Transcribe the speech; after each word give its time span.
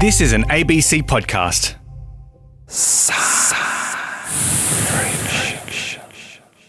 This 0.00 0.22
is 0.22 0.32
an 0.32 0.44
ABC 0.44 1.02
podcast. 1.02 1.74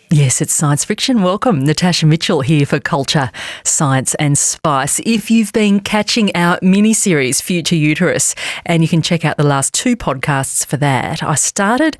Yes, 0.09 0.41
it's 0.41 0.51
science 0.51 0.83
fiction. 0.83 1.23
Welcome. 1.23 1.63
Natasha 1.63 2.07
Mitchell 2.07 2.41
here 2.41 2.65
for 2.65 2.81
Culture, 2.81 3.31
Science 3.63 4.15
and 4.15 4.37
Spice. 4.37 4.99
If 5.05 5.31
you've 5.31 5.53
been 5.53 5.79
catching 5.79 6.35
our 6.35 6.59
mini 6.61 6.93
series, 6.93 7.39
Future 7.39 7.77
Uterus, 7.77 8.35
and 8.65 8.83
you 8.83 8.89
can 8.89 9.01
check 9.01 9.23
out 9.23 9.37
the 9.37 9.45
last 9.45 9.73
two 9.73 9.95
podcasts 9.95 10.65
for 10.65 10.75
that, 10.75 11.23
I 11.23 11.35
started 11.35 11.97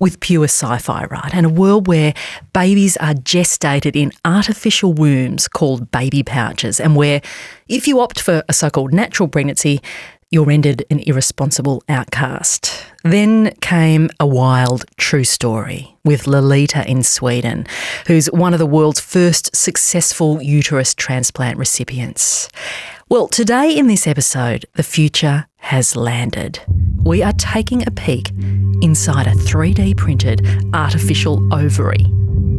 with 0.00 0.20
pure 0.20 0.44
sci 0.44 0.78
fi, 0.78 1.04
right? 1.04 1.34
And 1.34 1.44
a 1.44 1.50
world 1.50 1.86
where 1.86 2.14
babies 2.54 2.96
are 2.96 3.12
gestated 3.12 3.94
in 3.94 4.10
artificial 4.24 4.94
wombs 4.94 5.48
called 5.48 5.90
baby 5.90 6.22
pouches, 6.22 6.80
and 6.80 6.96
where 6.96 7.20
if 7.68 7.86
you 7.86 8.00
opt 8.00 8.20
for 8.20 8.42
a 8.48 8.52
so 8.54 8.70
called 8.70 8.94
natural 8.94 9.28
pregnancy, 9.28 9.82
you're 10.32 10.46
rendered 10.46 10.82
an 10.90 10.98
irresponsible 11.00 11.84
outcast. 11.90 12.86
Then 13.04 13.52
came 13.60 14.08
a 14.18 14.26
wild 14.26 14.86
true 14.96 15.24
story 15.24 15.94
with 16.04 16.26
Lolita 16.26 16.88
in 16.90 17.02
Sweden, 17.02 17.66
who's 18.06 18.26
one 18.28 18.54
of 18.54 18.58
the 18.58 18.66
world's 18.66 18.98
first 18.98 19.54
successful 19.54 20.40
uterus 20.40 20.94
transplant 20.94 21.58
recipients. 21.58 22.48
Well, 23.10 23.28
today 23.28 23.76
in 23.76 23.88
this 23.88 24.06
episode, 24.06 24.64
the 24.72 24.82
future 24.82 25.46
has 25.58 25.94
landed. 25.96 26.60
We 27.04 27.22
are 27.22 27.34
taking 27.34 27.86
a 27.86 27.90
peek 27.90 28.30
inside 28.80 29.26
a 29.26 29.32
3D 29.32 29.98
printed 29.98 30.46
artificial 30.72 31.46
ovary. 31.52 32.06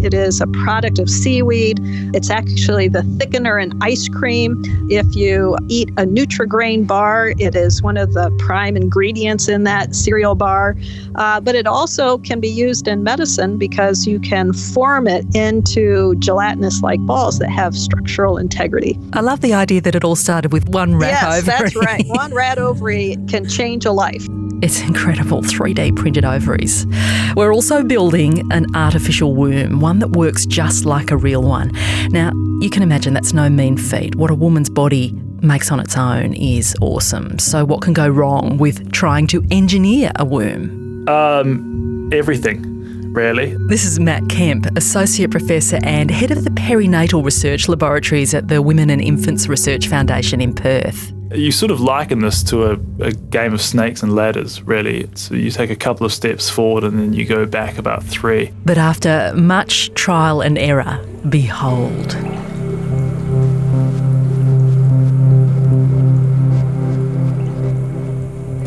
It 0.03 0.13
is 0.13 0.41
a 0.41 0.47
product 0.47 0.99
of 0.99 1.09
seaweed. 1.09 1.79
It's 2.13 2.29
actually 2.29 2.89
the 2.89 3.01
thickener 3.17 3.61
in 3.61 3.71
ice 3.81 4.09
cream. 4.09 4.61
If 4.89 5.15
you 5.15 5.57
eat 5.69 5.89
a 5.91 6.05
Nutrigrain 6.05 6.85
bar, 6.85 7.33
it 7.39 7.55
is 7.55 7.81
one 7.81 7.95
of 7.95 8.13
the 8.13 8.29
prime 8.39 8.75
ingredients 8.75 9.47
in 9.47 9.63
that 9.63 9.95
cereal 9.95 10.35
bar. 10.35 10.75
Uh, 11.15 11.39
but 11.39 11.55
it 11.55 11.67
also 11.67 12.17
can 12.17 12.39
be 12.39 12.49
used 12.49 12.87
in 12.87 13.03
medicine 13.03 13.57
because 13.57 14.05
you 14.05 14.19
can 14.19 14.51
form 14.51 15.07
it 15.07 15.25
into 15.35 16.15
gelatinous 16.15 16.81
like 16.81 16.99
balls 17.01 17.39
that 17.39 17.49
have 17.49 17.75
structural 17.75 18.37
integrity. 18.37 18.99
I 19.13 19.21
love 19.21 19.41
the 19.41 19.53
idea 19.53 19.81
that 19.81 19.95
it 19.95 20.03
all 20.03 20.15
started 20.15 20.51
with 20.51 20.67
one 20.69 20.95
rat 20.95 21.11
yes, 21.11 21.39
ovary. 21.39 21.57
that's 21.59 21.75
right. 21.75 22.05
One 22.07 22.33
rat 22.33 22.57
ovary 22.57 23.17
can 23.27 23.47
change 23.47 23.85
a 23.85 23.91
life. 23.91 24.27
It's 24.63 24.79
incredible 24.79 25.41
3D 25.41 25.93
printed 25.97 26.23
ovaries. 26.23 26.87
We're 27.35 27.53
also 27.53 27.83
building 27.83 28.49
an 28.49 28.65
artificial 28.75 29.35
womb, 29.35 29.81
one 29.81 29.92
that 29.99 30.11
works 30.11 30.45
just 30.45 30.85
like 30.85 31.11
a 31.11 31.17
real 31.17 31.41
one. 31.41 31.71
Now, 32.09 32.31
you 32.59 32.69
can 32.69 32.83
imagine 32.83 33.13
that's 33.13 33.33
no 33.33 33.49
mean 33.49 33.77
feat. 33.77 34.15
What 34.15 34.31
a 34.31 34.35
woman's 34.35 34.69
body 34.69 35.11
makes 35.41 35.71
on 35.71 35.79
its 35.79 35.97
own 35.97 36.33
is 36.33 36.75
awesome. 36.81 37.37
So, 37.39 37.65
what 37.65 37.81
can 37.81 37.93
go 37.93 38.07
wrong 38.07 38.57
with 38.57 38.91
trying 38.91 39.27
to 39.27 39.45
engineer 39.51 40.11
a 40.15 40.25
womb? 40.25 41.07
Um, 41.07 42.09
everything, 42.13 43.13
really. 43.13 43.55
This 43.67 43.85
is 43.85 43.99
Matt 43.99 44.29
Kemp, 44.29 44.65
Associate 44.77 45.29
Professor 45.29 45.79
and 45.83 46.09
Head 46.09 46.31
of 46.31 46.43
the 46.43 46.49
Perinatal 46.51 47.23
Research 47.23 47.67
Laboratories 47.67 48.33
at 48.33 48.47
the 48.47 48.61
Women 48.61 48.89
and 48.89 49.01
Infants 49.01 49.47
Research 49.47 49.87
Foundation 49.87 50.41
in 50.41 50.53
Perth. 50.53 51.12
You 51.33 51.51
sort 51.51 51.71
of 51.71 51.81
liken 51.81 52.19
this 52.19 52.43
to 52.43 52.63
a, 52.65 52.73
a 52.99 53.11
game 53.11 53.53
of 53.53 53.61
snakes 53.61 54.03
and 54.03 54.15
ladders, 54.15 54.61
really. 54.61 55.01
It's, 55.01 55.31
you 55.31 55.49
take 55.49 55.71
a 55.71 55.75
couple 55.75 56.05
of 56.05 56.13
steps 56.13 56.47
forward 56.47 56.83
and 56.83 56.99
then 56.99 57.13
you 57.13 57.25
go 57.25 57.47
back 57.47 57.79
about 57.79 58.03
three. 58.03 58.51
But 58.65 58.77
after 58.77 59.33
much 59.35 59.91
trial 59.95 60.41
and 60.41 60.59
error, 60.59 61.03
behold. 61.27 62.11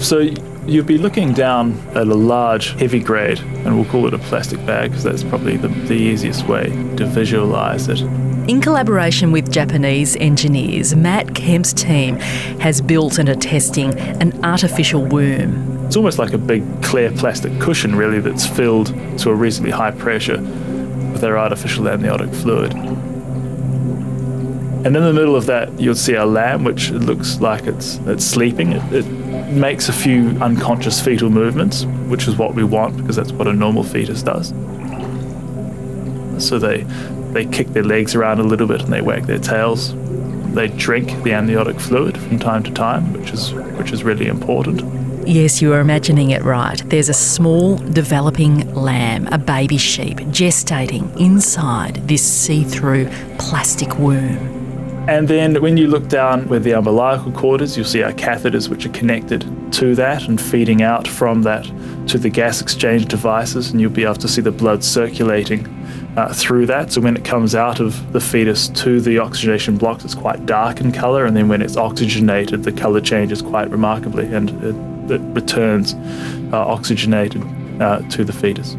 So 0.02 0.18
you'd 0.66 0.86
be 0.86 0.98
looking 0.98 1.32
down 1.32 1.78
at 1.90 2.08
a 2.08 2.14
large, 2.14 2.70
heavy 2.80 3.00
grade, 3.00 3.38
and 3.38 3.76
we'll 3.76 3.88
call 3.88 4.08
it 4.08 4.14
a 4.14 4.18
plastic 4.18 4.64
bag 4.66 4.90
because 4.90 5.04
that's 5.04 5.22
probably 5.22 5.56
the, 5.56 5.68
the 5.68 5.94
easiest 5.94 6.48
way 6.48 6.66
to 6.96 7.06
visualize 7.06 7.88
it. 7.88 8.00
In 8.48 8.60
collaboration 8.60 9.32
with 9.32 9.50
Japanese 9.50 10.14
engineers, 10.20 10.94
Matt 10.94 11.34
Kemp's 11.34 11.72
team 11.72 12.14
has 12.60 12.80
built 12.80 13.18
and 13.18 13.28
are 13.28 13.34
testing 13.34 13.92
an 13.98 14.44
artificial 14.44 15.04
womb. 15.04 15.84
It's 15.86 15.96
almost 15.96 16.20
like 16.20 16.32
a 16.32 16.38
big 16.38 16.62
clear 16.80 17.10
plastic 17.10 17.58
cushion, 17.58 17.96
really, 17.96 18.20
that's 18.20 18.46
filled 18.46 18.86
to 19.18 19.30
a 19.30 19.34
reasonably 19.34 19.72
high 19.72 19.90
pressure 19.90 20.40
with 20.40 21.24
our 21.24 21.36
artificial 21.36 21.88
amniotic 21.88 22.32
fluid. 22.32 22.72
And 24.86 24.94
in 24.94 25.02
the 25.02 25.12
middle 25.12 25.34
of 25.34 25.46
that, 25.46 25.80
you'll 25.80 25.96
see 25.96 26.14
a 26.14 26.24
lamb, 26.24 26.62
which 26.62 26.90
looks 26.90 27.40
like 27.40 27.64
it's, 27.64 27.96
it's 28.06 28.24
sleeping. 28.24 28.74
It, 28.74 28.92
it 28.92 29.06
makes 29.50 29.88
a 29.88 29.92
few 29.92 30.28
unconscious 30.40 31.00
fetal 31.00 31.30
movements, 31.30 31.84
which 32.06 32.28
is 32.28 32.36
what 32.36 32.54
we 32.54 32.62
want 32.62 32.96
because 32.96 33.16
that's 33.16 33.32
what 33.32 33.48
a 33.48 33.52
normal 33.52 33.82
fetus 33.82 34.22
does. 34.22 34.50
So 36.38 36.58
they 36.60 36.86
they 37.36 37.44
kick 37.44 37.68
their 37.68 37.84
legs 37.84 38.14
around 38.14 38.40
a 38.40 38.42
little 38.42 38.66
bit 38.66 38.80
and 38.80 38.90
they 38.90 39.02
wag 39.02 39.26
their 39.26 39.38
tails. 39.38 39.94
They 40.54 40.68
drink 40.68 41.22
the 41.22 41.34
amniotic 41.34 41.78
fluid 41.78 42.16
from 42.16 42.38
time 42.38 42.62
to 42.62 42.70
time, 42.70 43.12
which 43.12 43.30
is 43.30 43.52
which 43.52 43.92
is 43.92 44.02
really 44.04 44.26
important. 44.26 44.80
Yes, 45.28 45.60
you 45.60 45.74
are 45.74 45.80
imagining 45.80 46.30
it 46.30 46.42
right. 46.44 46.82
There's 46.88 47.10
a 47.10 47.14
small 47.14 47.76
developing 47.76 48.72
lamb, 48.74 49.26
a 49.26 49.38
baby 49.38 49.76
sheep, 49.76 50.18
gestating 50.30 51.14
inside 51.20 51.96
this 52.08 52.22
see-through 52.22 53.10
plastic 53.38 53.98
womb. 53.98 54.38
And 55.08 55.28
then 55.28 55.60
when 55.60 55.76
you 55.76 55.88
look 55.88 56.08
down 56.08 56.48
where 56.48 56.60
the 56.60 56.72
umbilical 56.72 57.32
cord 57.32 57.60
is, 57.60 57.76
you'll 57.76 57.86
see 57.86 58.02
our 58.02 58.12
catheters 58.12 58.68
which 58.68 58.86
are 58.86 58.90
connected 59.00 59.44
to 59.72 59.94
that 59.96 60.26
and 60.28 60.40
feeding 60.40 60.82
out 60.82 61.06
from 61.06 61.42
that 61.42 61.64
to 62.08 62.18
the 62.18 62.30
gas 62.30 62.62
exchange 62.62 63.06
devices, 63.06 63.72
and 63.72 63.80
you'll 63.80 63.90
be 63.90 64.04
able 64.04 64.14
to 64.14 64.28
see 64.28 64.40
the 64.40 64.52
blood 64.52 64.82
circulating 64.82 65.75
uh, 66.16 66.32
through 66.32 66.66
that. 66.66 66.92
So 66.92 67.00
when 67.00 67.16
it 67.16 67.24
comes 67.24 67.54
out 67.54 67.80
of 67.80 68.12
the 68.12 68.20
fetus 68.20 68.68
to 68.68 69.00
the 69.00 69.18
oxygenation 69.18 69.76
blocks, 69.76 70.04
it's 70.04 70.14
quite 70.14 70.46
dark 70.46 70.80
in 70.80 70.92
colour, 70.92 71.26
and 71.26 71.36
then 71.36 71.48
when 71.48 71.62
it's 71.62 71.76
oxygenated, 71.76 72.64
the 72.64 72.72
colour 72.72 73.00
changes 73.00 73.42
quite 73.42 73.70
remarkably 73.70 74.32
and 74.32 74.50
it, 74.62 75.14
it 75.14 75.20
returns 75.34 75.94
uh, 76.52 76.66
oxygenated 76.66 77.42
uh, 77.80 78.00
to 78.10 78.24
the 78.24 78.32
fetus. 78.32 78.76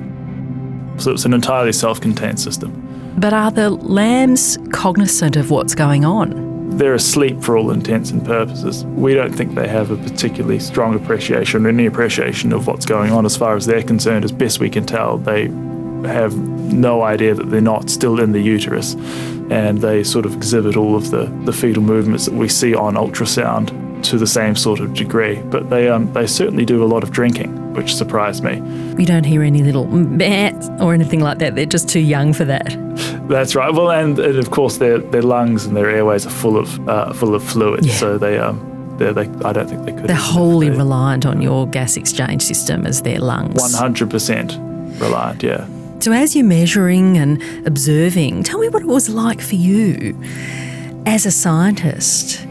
So 0.97 1.11
it's 1.11 1.25
an 1.25 1.33
entirely 1.33 1.73
self 1.73 2.01
contained 2.01 2.39
system. 2.39 2.83
But 3.17 3.33
are 3.33 3.51
the 3.51 3.69
lambs 3.69 4.57
cognizant 4.71 5.35
of 5.35 5.49
what's 5.49 5.75
going 5.75 6.05
on? 6.05 6.45
They're 6.77 6.93
asleep 6.93 7.41
for 7.41 7.57
all 7.57 7.71
intents 7.71 8.11
and 8.11 8.23
purposes. 8.23 8.83
We 8.85 9.13
don't 9.15 9.33
think 9.33 9.55
they 9.55 9.67
have 9.67 9.89
a 9.89 9.97
particularly 9.97 10.59
strong 10.59 10.95
appreciation 10.95 11.65
or 11.65 11.69
any 11.69 11.87
appreciation 11.87 12.53
of 12.53 12.67
what's 12.67 12.85
going 12.85 13.11
on 13.11 13.25
as 13.25 13.35
far 13.35 13.55
as 13.55 13.65
they're 13.65 13.81
concerned. 13.81 14.25
As 14.25 14.31
best 14.31 14.59
we 14.59 14.69
can 14.69 14.85
tell, 14.85 15.17
they 15.17 15.47
have 16.07 16.33
no 16.67 17.03
idea 17.03 17.33
that 17.33 17.49
they're 17.49 17.61
not 17.61 17.89
still 17.89 18.19
in 18.19 18.31
the 18.31 18.41
uterus 18.41 18.93
and 19.49 19.79
they 19.79 20.03
sort 20.03 20.25
of 20.25 20.33
exhibit 20.35 20.75
all 20.75 20.95
of 20.95 21.09
the, 21.11 21.25
the 21.45 21.53
fetal 21.53 21.81
movements 21.83 22.25
that 22.25 22.33
we 22.33 22.47
see 22.49 22.75
on 22.75 22.95
ultrasound 22.95 23.71
to 24.03 24.17
the 24.17 24.27
same 24.27 24.55
sort 24.55 24.79
of 24.79 24.93
degree. 24.93 25.41
But 25.49 25.69
they, 25.69 25.89
um, 25.89 26.11
they 26.13 26.27
certainly 26.27 26.65
do 26.65 26.83
a 26.83 26.85
lot 26.85 27.01
of 27.03 27.11
drinking, 27.11 27.73
which 27.73 27.95
surprised 27.95 28.43
me. 28.43 28.57
You 28.99 29.05
don't 29.05 29.23
hear 29.25 29.41
any 29.43 29.63
little 29.63 29.85
bats 29.85 30.69
or 30.79 30.93
anything 30.93 31.21
like 31.21 31.39
that. 31.39 31.55
They're 31.55 31.65
just 31.65 31.89
too 31.89 31.99
young 32.01 32.33
for 32.33 32.45
that. 32.45 32.75
That's 33.27 33.55
right. 33.55 33.73
Well, 33.73 33.91
and, 33.91 34.19
and 34.19 34.37
of 34.37 34.51
course 34.51 34.77
their 34.77 34.99
their 34.99 35.21
lungs 35.21 35.65
and 35.65 35.75
their 35.75 35.89
airways 35.89 36.25
are 36.25 36.29
full 36.31 36.57
of 36.57 36.87
uh, 36.87 37.11
full 37.13 37.35
of 37.35 37.43
fluid, 37.43 37.85
Yeah. 37.85 37.93
so 37.95 38.17
they 38.17 38.37
um 38.37 38.95
they 38.97 39.11
they 39.11 39.27
I 39.45 39.51
don't 39.53 39.67
think 39.67 39.85
they 39.85 39.91
could. 39.91 40.07
They're 40.07 40.15
wholly 40.15 40.69
reliant 40.69 41.25
on 41.25 41.41
your 41.41 41.67
gas 41.67 41.97
exchange 41.97 42.41
system 42.43 42.85
as 42.85 43.01
their 43.01 43.19
lungs. 43.19 43.59
One 43.59 43.73
hundred 43.73 44.09
percent 44.09 44.57
reliant. 45.01 45.43
Yeah. 45.43 45.67
So, 45.99 46.11
as 46.11 46.35
you're 46.35 46.45
measuring 46.45 47.17
and 47.17 47.41
observing, 47.67 48.43
tell 48.43 48.59
me 48.59 48.69
what 48.69 48.83
it 48.83 48.87
was 48.87 49.09
like 49.09 49.41
for 49.41 49.55
you 49.55 50.17
as 51.05 51.25
a 51.25 51.31
scientist 51.31 52.45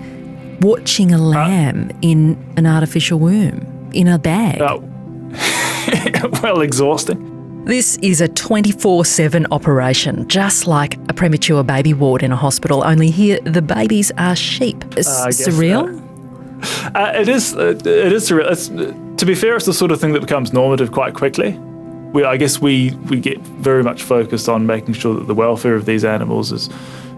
watching 0.60 1.12
a 1.12 1.18
lamb 1.18 1.90
in 2.02 2.36
an 2.56 2.66
artificial 2.66 3.18
womb 3.18 3.90
in 3.92 4.08
a 4.08 4.18
bag. 4.18 4.60
Uh, 4.60 4.78
well, 6.42 6.60
exhausting. 6.60 7.64
This 7.66 7.96
is 7.98 8.20
a 8.20 8.28
24 8.28 9.04
7 9.04 9.46
operation, 9.50 10.28
just 10.28 10.66
like 10.66 10.96
a 11.08 11.14
premature 11.14 11.62
baby 11.64 11.94
ward 11.94 12.22
in 12.22 12.32
a 12.32 12.36
hospital, 12.36 12.84
only 12.84 13.10
here 13.10 13.40
the 13.40 13.62
babies 13.62 14.12
are 14.18 14.36
sheep. 14.36 14.84
S- 14.96 15.20
I 15.20 15.26
guess 15.26 15.48
surreal? 15.48 16.02
Uh, 16.94 17.12
it 17.14 17.28
is. 17.28 17.54
Uh, 17.54 17.78
it 17.84 18.12
is 18.12 18.28
surreal. 18.28 18.50
It's, 18.50 18.68
to 18.68 19.26
be 19.26 19.34
fair, 19.34 19.56
it's 19.56 19.66
the 19.66 19.74
sort 19.74 19.90
of 19.90 20.00
thing 20.00 20.12
that 20.12 20.20
becomes 20.20 20.52
normative 20.52 20.92
quite 20.92 21.14
quickly. 21.14 21.58
We, 22.16 22.24
I 22.24 22.38
guess, 22.38 22.62
we 22.62 22.92
we 23.10 23.20
get 23.20 23.38
very 23.40 23.82
much 23.82 24.02
focused 24.02 24.48
on 24.48 24.64
making 24.64 24.94
sure 24.94 25.14
that 25.16 25.26
the 25.26 25.34
welfare 25.34 25.74
of 25.74 25.84
these 25.84 26.02
animals 26.02 26.50
is 26.50 26.70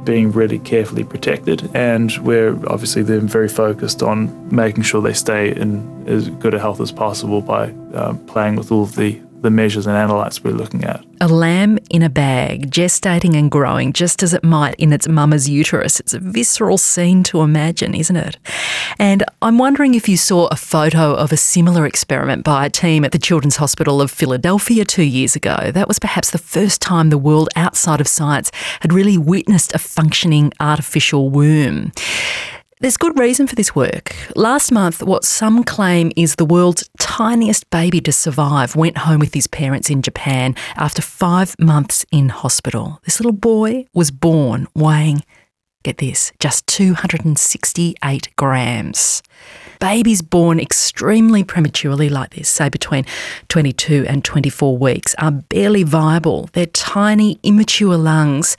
being 0.02 0.32
really 0.32 0.58
carefully 0.58 1.04
protected, 1.04 1.70
and 1.72 2.10
we're 2.18 2.54
obviously 2.66 3.02
then 3.02 3.28
very 3.28 3.48
focused 3.48 4.02
on 4.02 4.48
making 4.52 4.82
sure 4.82 5.00
they 5.00 5.12
stay 5.12 5.54
in 5.54 6.04
as 6.08 6.28
good 6.30 6.52
a 6.52 6.58
health 6.58 6.80
as 6.80 6.90
possible 6.90 7.40
by 7.40 7.70
um, 7.94 8.18
playing 8.26 8.56
with 8.56 8.72
all 8.72 8.82
of 8.82 8.96
the 8.96 9.20
the 9.43 9.50
measures 9.50 9.87
and 9.87 9.96
analytes 9.96 10.43
we're 10.43 10.50
looking 10.50 10.85
at. 10.85 11.05
A 11.20 11.29
lamb 11.29 11.79
in 11.90 12.02
a 12.02 12.08
bag, 12.08 12.70
gestating 12.70 13.37
and 13.37 13.50
growing 13.50 13.93
just 13.93 14.23
as 14.23 14.35
it 14.35 14.44
might 14.44 14.75
in 14.76 14.93
its 14.93 15.08
mama's 15.08 15.49
uterus. 15.49 16.00
It's 16.00 16.14
a 16.14 16.19
visceral 16.19 16.79
scene 16.79 17.23
to 17.25 17.40
imagine, 17.40 17.94
isn't 17.94 18.17
it? 18.17 18.37
And 18.99 19.25
I'm 19.43 19.58
wondering 19.58 19.94
if 19.94 20.08
you 20.08 20.17
saw 20.17 20.46
a 20.49 20.56
photo 20.56 21.14
of 21.14 21.32
a 21.32 21.37
similar 21.37 21.87
experiment 21.87 22.44
by 22.44 22.67
a 22.67 22.70
team 22.70 23.05
at 23.05 23.12
the 23.12 23.19
Children's 23.19 23.56
Hospital 23.56 24.00
of 24.00 24.11
Philadelphia 24.11 24.85
two 24.85 25.02
years 25.02 25.35
ago. 25.37 25.70
That 25.73 25.88
was 25.88 25.99
perhaps 25.99 26.31
the 26.31 26.38
first 26.38 26.81
time 26.81 27.11
the 27.11 27.19
world 27.19 27.49
outside 27.56 28.00
of 28.00 28.08
science 28.08 28.50
had 28.81 28.93
really 28.93 29.19
witnessed 29.19 29.75
a 29.75 29.79
functioning 29.79 30.52
artificial 30.61 31.31
womb. 31.31 31.93
There's 32.80 32.96
good 32.96 33.19
reason 33.19 33.48
for 33.48 33.56
this 33.56 33.75
work. 33.75 34.14
Last 34.36 34.70
month, 34.70 35.02
what 35.02 35.25
some 35.25 35.64
claim 35.64 36.12
is 36.14 36.36
the 36.36 36.44
world's 36.44 36.88
tiniest 37.00 37.69
baby 37.70 38.00
to 38.02 38.12
survive 38.12 38.76
went 38.76 38.98
home 38.98 39.19
with 39.19 39.34
his 39.34 39.48
parents 39.48 39.90
in 39.90 40.00
Japan 40.00 40.54
after 40.76 41.02
five 41.02 41.56
months 41.58 42.06
in 42.12 42.28
hospital. 42.28 43.00
This 43.04 43.19
little 43.19 43.32
boy 43.32 43.86
was 43.94 44.12
born 44.12 44.69
weighing, 44.76 45.25
get 45.82 45.98
this, 45.98 46.30
just 46.38 46.69
268 46.69 48.28
grams. 48.36 49.25
Babies 49.80 50.22
born 50.22 50.60
extremely 50.60 51.42
prematurely 51.42 52.08
like 52.08 52.30
this, 52.30 52.48
say 52.48 52.69
between 52.69 53.04
22 53.48 54.06
and 54.08 54.25
24 54.25 54.78
weeks, 54.78 55.16
are 55.19 55.32
barely 55.32 55.82
viable. 55.82 56.48
Their 56.52 56.66
tiny, 56.66 57.40
immature 57.42 57.96
lungs 57.96 58.56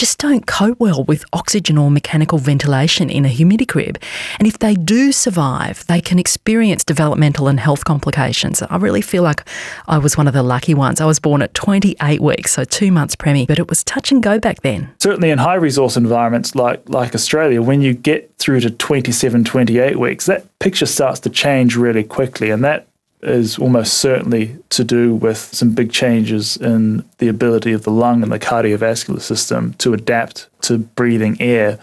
just 0.00 0.16
don't 0.16 0.46
cope 0.46 0.80
well 0.80 1.04
with 1.04 1.26
oxygen 1.34 1.76
or 1.76 1.90
mechanical 1.90 2.38
ventilation 2.38 3.10
in 3.10 3.26
a 3.26 3.28
humidicrib. 3.28 4.02
And 4.38 4.48
if 4.48 4.58
they 4.58 4.74
do 4.74 5.12
survive, 5.12 5.86
they 5.88 6.00
can 6.00 6.18
experience 6.18 6.84
developmental 6.84 7.48
and 7.48 7.60
health 7.60 7.84
complications. 7.84 8.62
I 8.62 8.78
really 8.78 9.02
feel 9.02 9.22
like 9.22 9.46
I 9.88 9.98
was 9.98 10.16
one 10.16 10.26
of 10.26 10.32
the 10.32 10.42
lucky 10.42 10.72
ones. 10.72 11.02
I 11.02 11.04
was 11.04 11.20
born 11.20 11.42
at 11.42 11.52
28 11.52 12.18
weeks, 12.22 12.52
so 12.52 12.64
two 12.64 12.90
months 12.90 13.14
preemie, 13.14 13.46
but 13.46 13.58
it 13.58 13.68
was 13.68 13.84
touch 13.84 14.10
and 14.10 14.22
go 14.22 14.38
back 14.38 14.62
then. 14.62 14.90
Certainly 15.00 15.28
in 15.28 15.36
high 15.38 15.56
resource 15.56 15.98
environments 15.98 16.54
like, 16.54 16.88
like 16.88 17.14
Australia, 17.14 17.60
when 17.60 17.82
you 17.82 17.92
get 17.92 18.34
through 18.38 18.60
to 18.60 18.70
27, 18.70 19.44
28 19.44 20.00
weeks, 20.00 20.24
that 20.24 20.46
picture 20.60 20.86
starts 20.86 21.20
to 21.20 21.28
change 21.28 21.76
really 21.76 22.04
quickly. 22.04 22.48
And 22.48 22.64
that 22.64 22.86
is 23.22 23.58
almost 23.58 23.94
certainly 23.94 24.56
to 24.70 24.84
do 24.84 25.14
with 25.14 25.38
some 25.38 25.72
big 25.72 25.92
changes 25.92 26.56
in 26.56 27.04
the 27.18 27.28
ability 27.28 27.72
of 27.72 27.82
the 27.82 27.90
lung 27.90 28.22
and 28.22 28.32
the 28.32 28.38
cardiovascular 28.38 29.20
system 29.20 29.74
to 29.74 29.92
adapt 29.92 30.48
to 30.62 30.78
breathing 30.78 31.36
air. 31.40 31.78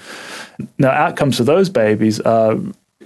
Now, 0.78 0.89
outcomes 0.89 1.38
for 1.38 1.44
those 1.44 1.69
babies 1.69 2.19
are 2.22 2.57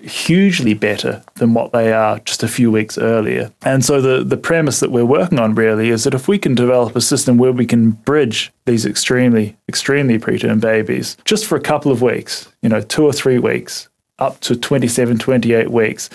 hugely 0.04 0.74
better 0.74 1.22
than 1.36 1.54
what 1.54 1.72
they 1.72 1.94
are 1.94 2.20
just 2.20 2.44
a 2.44 2.48
few 2.48 2.72
weeks 2.72 2.98
earlier. 2.98 3.52
And 3.62 3.84
so 3.86 4.02
the, 4.02 4.24
the 4.24 4.38
premise 4.38 4.80
that 4.80 4.92
we're 4.92 5.06
working 5.06 5.40
on 5.40 5.56
really 5.56 5.90
is 5.90 6.04
that 6.04 6.14
if 6.14 6.28
we 6.28 6.40
can 6.40 6.56
develop 6.56 6.96
a 6.96 7.02
system 7.02 7.38
where 7.38 7.52
we 7.52 7.66
can 7.66 7.92
bridge 7.92 8.52
these 8.66 8.86
extremely, 8.86 9.56
extremely 9.70 10.18
preterm 10.18 10.60
babies 10.60 11.18
just 11.26 11.46
for 11.46 11.56
a 11.56 11.62
couple 11.62 11.92
of 11.92 12.02
weeks, 12.02 12.52
you 12.62 12.70
know, 12.70 12.82
two 12.82 13.06
or 13.06 13.14
three 13.14 13.38
weeks, 13.38 13.90
up 14.20 14.40
to 14.42 14.56
27, 14.56 15.18
28 15.18 15.72
weeks, 15.72 16.10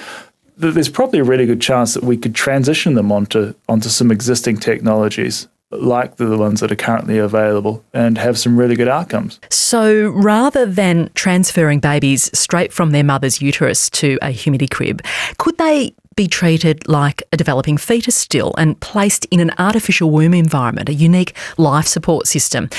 there's 0.57 0.89
probably 0.89 1.21
a 1.21 1.25
really 1.25 1.47
good 1.47 1.61
chance 1.61 1.95
that 1.95 2.03
we 2.03 2.17
could 2.17 2.35
transition 2.35 2.95
them 2.95 3.13
onto 3.13 3.55
onto 3.69 3.89
some 3.89 4.11
existing 4.11 4.57
technologies 4.59 5.49
like 5.71 6.17
the 6.17 6.39
ones 6.39 6.61
that 6.61 6.71
are 6.71 6.77
currently 6.77 7.19
available 7.19 7.85
and 7.93 8.19
have 8.19 8.39
some 8.39 8.57
really 8.57 8.77
good 8.77 8.89
outcomes. 8.89 9.41
So 9.51 10.09
rather 10.11 10.65
than 10.65 11.11
transferring 11.15 11.81
babies 11.81 12.31
straight 12.39 12.73
from 12.73 12.93
their 12.93 13.03
mother's 13.03 13.43
uterus 13.43 13.91
to 13.91 14.19
a 14.23 14.29
humidicrib, 14.29 15.05
could 15.39 15.59
they 15.59 15.93
be 16.15 16.29
treated 16.29 16.89
like 16.89 17.23
a 17.33 17.37
developing 17.37 17.77
fetus 17.77 18.17
still 18.17 18.55
and 18.57 18.81
placed 18.81 19.27
in 19.27 19.41
an 19.41 19.51
artificial 19.59 20.11
womb 20.11 20.35
environment, 20.35 20.89
a 20.89 20.95
unique 20.95 21.37
life 21.59 21.87
support 21.87 22.27
system, 22.27 22.71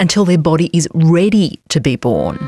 until 0.00 0.24
their 0.24 0.38
body 0.38 0.70
is 0.72 0.88
ready 0.92 1.60
to 1.68 1.80
be 1.80 1.94
born? 1.94 2.38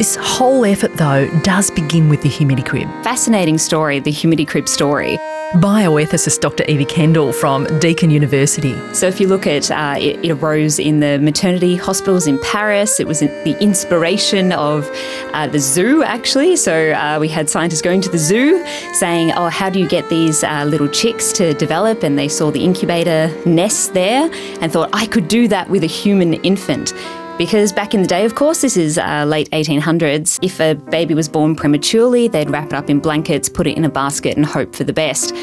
This 0.00 0.16
whole 0.16 0.64
effort, 0.64 0.96
though, 0.96 1.28
does 1.42 1.70
begin 1.70 2.08
with 2.08 2.22
the 2.22 2.30
humidicrib. 2.30 2.88
Fascinating 3.04 3.58
story, 3.58 4.00
the 4.00 4.10
humidicrib 4.10 4.66
story. 4.66 5.18
Bioethicist 5.56 6.40
Dr. 6.40 6.64
Evie 6.68 6.86
Kendall 6.86 7.34
from 7.34 7.66
Deakin 7.80 8.08
University. 8.08 8.74
So, 8.94 9.08
if 9.08 9.20
you 9.20 9.28
look 9.28 9.46
at 9.46 9.70
uh, 9.70 9.96
it, 9.98 10.24
it, 10.24 10.30
arose 10.30 10.78
in 10.78 11.00
the 11.00 11.18
maternity 11.18 11.76
hospitals 11.76 12.26
in 12.26 12.38
Paris. 12.38 12.98
It 12.98 13.06
was 13.06 13.20
the 13.20 13.58
inspiration 13.60 14.52
of 14.52 14.88
uh, 15.34 15.48
the 15.48 15.58
zoo, 15.58 16.02
actually. 16.02 16.56
So, 16.56 16.92
uh, 16.92 17.18
we 17.20 17.28
had 17.28 17.50
scientists 17.50 17.82
going 17.82 18.00
to 18.00 18.08
the 18.08 18.16
zoo 18.16 18.64
saying, 18.94 19.32
Oh, 19.32 19.50
how 19.50 19.68
do 19.68 19.78
you 19.78 19.86
get 19.86 20.08
these 20.08 20.42
uh, 20.42 20.64
little 20.64 20.88
chicks 20.88 21.30
to 21.34 21.52
develop? 21.52 22.02
And 22.04 22.18
they 22.18 22.28
saw 22.28 22.50
the 22.50 22.64
incubator 22.64 23.28
nest 23.44 23.92
there 23.92 24.30
and 24.62 24.72
thought, 24.72 24.88
I 24.94 25.04
could 25.04 25.28
do 25.28 25.46
that 25.48 25.68
with 25.68 25.84
a 25.84 25.88
human 25.88 26.32
infant. 26.42 26.94
Because 27.40 27.72
back 27.72 27.94
in 27.94 28.02
the 28.02 28.06
day, 28.06 28.26
of 28.26 28.34
course, 28.34 28.60
this 28.60 28.76
is 28.76 28.98
uh, 28.98 29.24
late 29.24 29.48
1800s, 29.52 30.38
if 30.42 30.60
a 30.60 30.74
baby 30.74 31.14
was 31.14 31.26
born 31.26 31.56
prematurely, 31.56 32.28
they'd 32.28 32.50
wrap 32.50 32.66
it 32.66 32.74
up 32.74 32.90
in 32.90 33.00
blankets, 33.00 33.48
put 33.48 33.66
it 33.66 33.78
in 33.78 33.84
a 33.86 33.88
basket, 33.88 34.36
and 34.36 34.44
hope 34.44 34.74
for 34.76 34.84
the 34.84 34.92
best. 34.92 35.34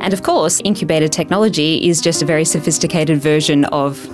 And 0.00 0.12
of 0.12 0.24
course, 0.24 0.60
incubator 0.64 1.06
technology 1.06 1.88
is 1.88 2.00
just 2.00 2.22
a 2.22 2.26
very 2.26 2.44
sophisticated 2.44 3.20
version 3.20 3.66
of 3.66 4.04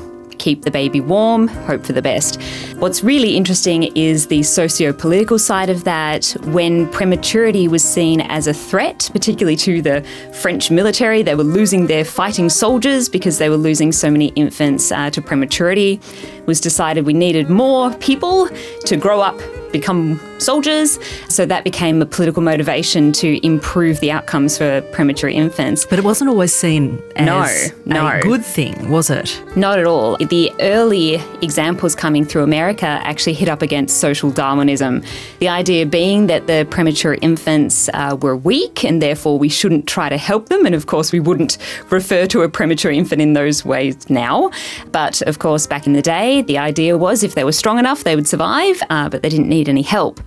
keep 0.40 0.62
the 0.62 0.70
baby 0.70 1.00
warm, 1.00 1.46
hope 1.46 1.84
for 1.84 1.92
the 1.92 2.02
best. 2.02 2.40
What's 2.78 3.04
really 3.04 3.36
interesting 3.36 3.84
is 3.96 4.26
the 4.26 4.42
socio 4.42 4.92
political 4.92 5.38
side 5.38 5.70
of 5.70 5.84
that. 5.84 6.34
When 6.46 6.88
prematurity 6.90 7.68
was 7.68 7.84
seen 7.84 8.22
as 8.22 8.46
a 8.46 8.54
threat, 8.54 9.08
particularly 9.12 9.56
to 9.56 9.82
the 9.82 10.02
French 10.42 10.70
military, 10.70 11.22
they 11.22 11.34
were 11.34 11.44
losing 11.44 11.86
their 11.86 12.04
fighting 12.04 12.48
soldiers 12.48 13.08
because 13.08 13.38
they 13.38 13.48
were 13.48 13.56
losing 13.56 13.92
so 13.92 14.10
many 14.10 14.28
infants 14.28 14.90
uh, 14.90 15.10
to 15.10 15.20
prematurity. 15.20 16.00
It 16.36 16.46
was 16.46 16.60
decided 16.60 17.06
we 17.06 17.12
needed 17.12 17.50
more 17.50 17.94
people 17.94 18.48
to 18.86 18.96
grow 18.96 19.20
up 19.20 19.38
become 19.72 20.18
soldiers. 20.40 20.98
So 21.28 21.46
that 21.46 21.64
became 21.64 22.00
a 22.02 22.06
political 22.06 22.42
motivation 22.42 23.12
to 23.12 23.44
improve 23.44 24.00
the 24.00 24.10
outcomes 24.10 24.58
for 24.58 24.80
premature 24.92 25.30
infants. 25.30 25.84
But 25.84 25.98
it 25.98 26.04
wasn't 26.04 26.30
always 26.30 26.52
seen 26.52 27.02
as 27.16 27.72
no, 27.86 27.94
no. 27.94 28.18
a 28.18 28.20
good 28.20 28.44
thing, 28.44 28.90
was 28.90 29.10
it? 29.10 29.42
Not 29.56 29.78
at 29.78 29.86
all. 29.86 30.16
The 30.16 30.52
early 30.60 31.14
examples 31.42 31.94
coming 31.94 32.24
through 32.24 32.42
America 32.42 32.86
actually 32.86 33.34
hit 33.34 33.48
up 33.48 33.62
against 33.62 33.98
social 33.98 34.30
Darwinism. 34.30 35.02
The 35.38 35.48
idea 35.48 35.86
being 35.86 36.26
that 36.28 36.46
the 36.46 36.66
premature 36.70 37.14
infants 37.20 37.88
uh, 37.94 38.16
were 38.20 38.36
weak 38.36 38.84
and 38.84 39.02
therefore 39.02 39.38
we 39.38 39.48
shouldn't 39.48 39.86
try 39.86 40.08
to 40.08 40.16
help 40.16 40.48
them. 40.48 40.66
And 40.66 40.74
of 40.74 40.86
course, 40.86 41.12
we 41.12 41.20
wouldn't 41.20 41.58
refer 41.90 42.26
to 42.26 42.42
a 42.42 42.48
premature 42.48 42.92
infant 42.92 43.20
in 43.20 43.32
those 43.34 43.64
ways 43.64 44.08
now. 44.08 44.50
But 44.92 45.22
of 45.22 45.38
course, 45.38 45.66
back 45.66 45.86
in 45.86 45.92
the 45.92 46.02
day, 46.02 46.42
the 46.42 46.58
idea 46.58 46.96
was 46.96 47.22
if 47.22 47.34
they 47.34 47.44
were 47.44 47.52
strong 47.52 47.78
enough, 47.78 48.04
they 48.04 48.16
would 48.16 48.28
survive, 48.28 48.82
uh, 48.90 49.08
but 49.08 49.22
they 49.22 49.28
didn't 49.28 49.48
need 49.48 49.68
any 49.68 49.82
help. 49.82 50.20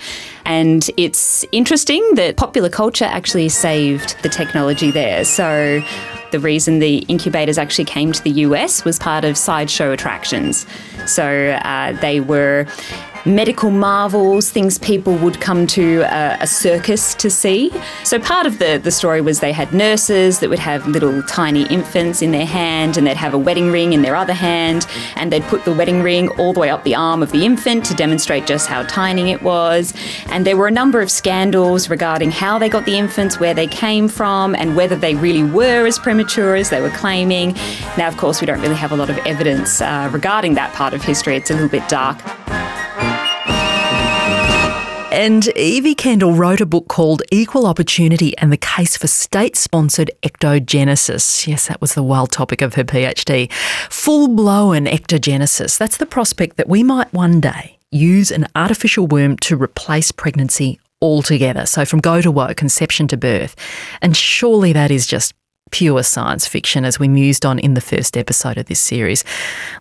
And 0.45 0.89
it's 0.97 1.45
interesting 1.51 2.07
that 2.15 2.37
popular 2.37 2.69
culture 2.69 3.05
actually 3.05 3.49
saved 3.49 4.21
the 4.23 4.29
technology 4.29 4.91
there. 4.91 5.23
So 5.25 5.81
the 6.31 6.39
reason 6.39 6.79
the 6.79 6.97
incubators 7.07 7.57
actually 7.57 7.85
came 7.85 8.11
to 8.11 8.23
the 8.23 8.31
US 8.31 8.83
was 8.83 8.99
part 8.99 9.23
of 9.23 9.37
sideshow 9.37 9.91
attractions. 9.91 10.65
So 11.05 11.51
uh, 11.63 11.93
they 12.01 12.19
were 12.19 12.65
medical 13.25 13.71
marvels, 13.71 14.49
things 14.49 14.77
people 14.77 15.15
would 15.17 15.39
come 15.39 15.65
to 15.67 16.01
a, 16.01 16.37
a, 16.41 16.47
circus 16.47 17.15
to 17.15 17.29
see. 17.29 17.71
So 18.03 18.19
part 18.19 18.45
of 18.45 18.59
the, 18.59 18.77
the 18.77 18.91
story 18.91 19.21
was 19.21 19.39
they 19.39 19.51
had 19.51 19.73
nurses 19.73 20.39
that 20.39 20.49
would 20.49 20.59
have 20.59 20.87
little 20.87 21.23
tiny 21.23 21.65
infants 21.67 22.21
in 22.21 22.31
their 22.31 22.45
hand 22.45 22.97
and 22.97 23.07
they'd 23.07 23.17
have 23.17 23.33
a 23.33 23.37
wedding 23.37 23.71
ring 23.71 23.93
in 23.93 24.01
their 24.01 24.15
other 24.15 24.33
hand 24.33 24.85
and 25.15 25.31
they'd 25.31 25.43
put 25.43 25.63
the 25.65 25.73
wedding 25.73 26.01
ring 26.01 26.29
all 26.39 26.53
the 26.53 26.59
way 26.59 26.69
up 26.69 26.83
the 26.83 26.95
arm 26.95 27.23
of 27.23 27.31
the 27.31 27.45
infant 27.45 27.85
to 27.85 27.93
demonstrate 27.93 28.45
just 28.45 28.67
how 28.67 28.83
tiny 28.83 29.31
it 29.31 29.41
was. 29.41 29.93
And 30.27 30.45
there 30.45 30.57
were 30.57 30.67
a 30.67 30.71
number 30.71 31.01
of 31.01 31.09
scandals 31.09 31.89
regarding 31.89 32.31
how 32.31 32.59
they 32.59 32.69
got 32.69 32.85
the 32.85 32.97
infants, 32.97 33.39
where 33.39 33.53
they 33.53 33.67
came 33.67 34.07
from, 34.07 34.55
and 34.55 34.75
whether 34.75 34.95
they 34.95 35.15
really 35.15 35.43
were 35.43 35.85
as 35.85 35.97
premature 35.97 36.55
as 36.55 36.69
they 36.69 36.81
were 36.81 36.89
claiming. 36.91 37.53
Now, 37.97 38.07
of 38.07 38.17
course, 38.17 38.41
we 38.41 38.47
don't 38.47 38.61
really 38.61 38.75
have 38.75 38.91
a 38.91 38.97
lot 38.97 39.09
of 39.09 39.17
evidence 39.19 39.81
uh, 39.81 40.09
regarding 40.11 40.55
that 40.55 40.73
part 40.73 40.93
of 40.93 41.01
history. 41.01 41.37
It's 41.37 41.49
a 41.49 41.53
little 41.53 41.69
bit 41.69 41.87
dark. 41.87 42.17
And 45.13 45.47
Evie 45.49 45.93
Kendall 45.93 46.33
wrote 46.33 46.59
a 46.59 46.65
book 46.65 46.87
called 46.87 47.21
Equal 47.29 47.67
Opportunity 47.67 48.35
and 48.39 48.51
the 48.51 48.57
Case 48.57 48.97
for 48.97 49.05
State 49.05 49.55
Sponsored 49.55 50.09
Ectogenesis. 50.23 51.45
Yes, 51.45 51.67
that 51.67 51.79
was 51.79 51.93
the 51.93 52.01
wild 52.01 52.31
topic 52.31 52.63
of 52.63 52.73
her 52.73 52.83
PhD. 52.83 53.51
Full 53.91 54.29
blown 54.29 54.85
ectogenesis. 54.85 55.77
That's 55.77 55.97
the 55.97 56.07
prospect 56.07 56.57
that 56.57 56.67
we 56.67 56.81
might 56.81 57.13
one 57.13 57.39
day 57.39 57.77
use 57.91 58.31
an 58.31 58.47
artificial 58.55 59.05
womb 59.05 59.37
to 59.37 59.55
replace 59.55 60.11
pregnancy 60.11 60.79
altogether. 60.99 61.67
So 61.67 61.85
from 61.85 61.99
go 61.99 62.19
to 62.19 62.31
woe, 62.31 62.55
conception 62.55 63.07
to 63.09 63.15
birth. 63.15 63.55
And 64.01 64.17
surely 64.17 64.73
that 64.73 64.89
is 64.89 65.05
just 65.05 65.35
pure 65.73 66.03
science 66.03 66.47
fiction, 66.47 66.85
as 66.85 66.99
we 66.99 67.07
mused 67.07 67.47
on 67.47 67.57
in 67.57 67.73
the 67.73 67.81
first 67.81 68.15
episode 68.15 68.59
of 68.59 68.67
this 68.67 68.79
series. 68.79 69.23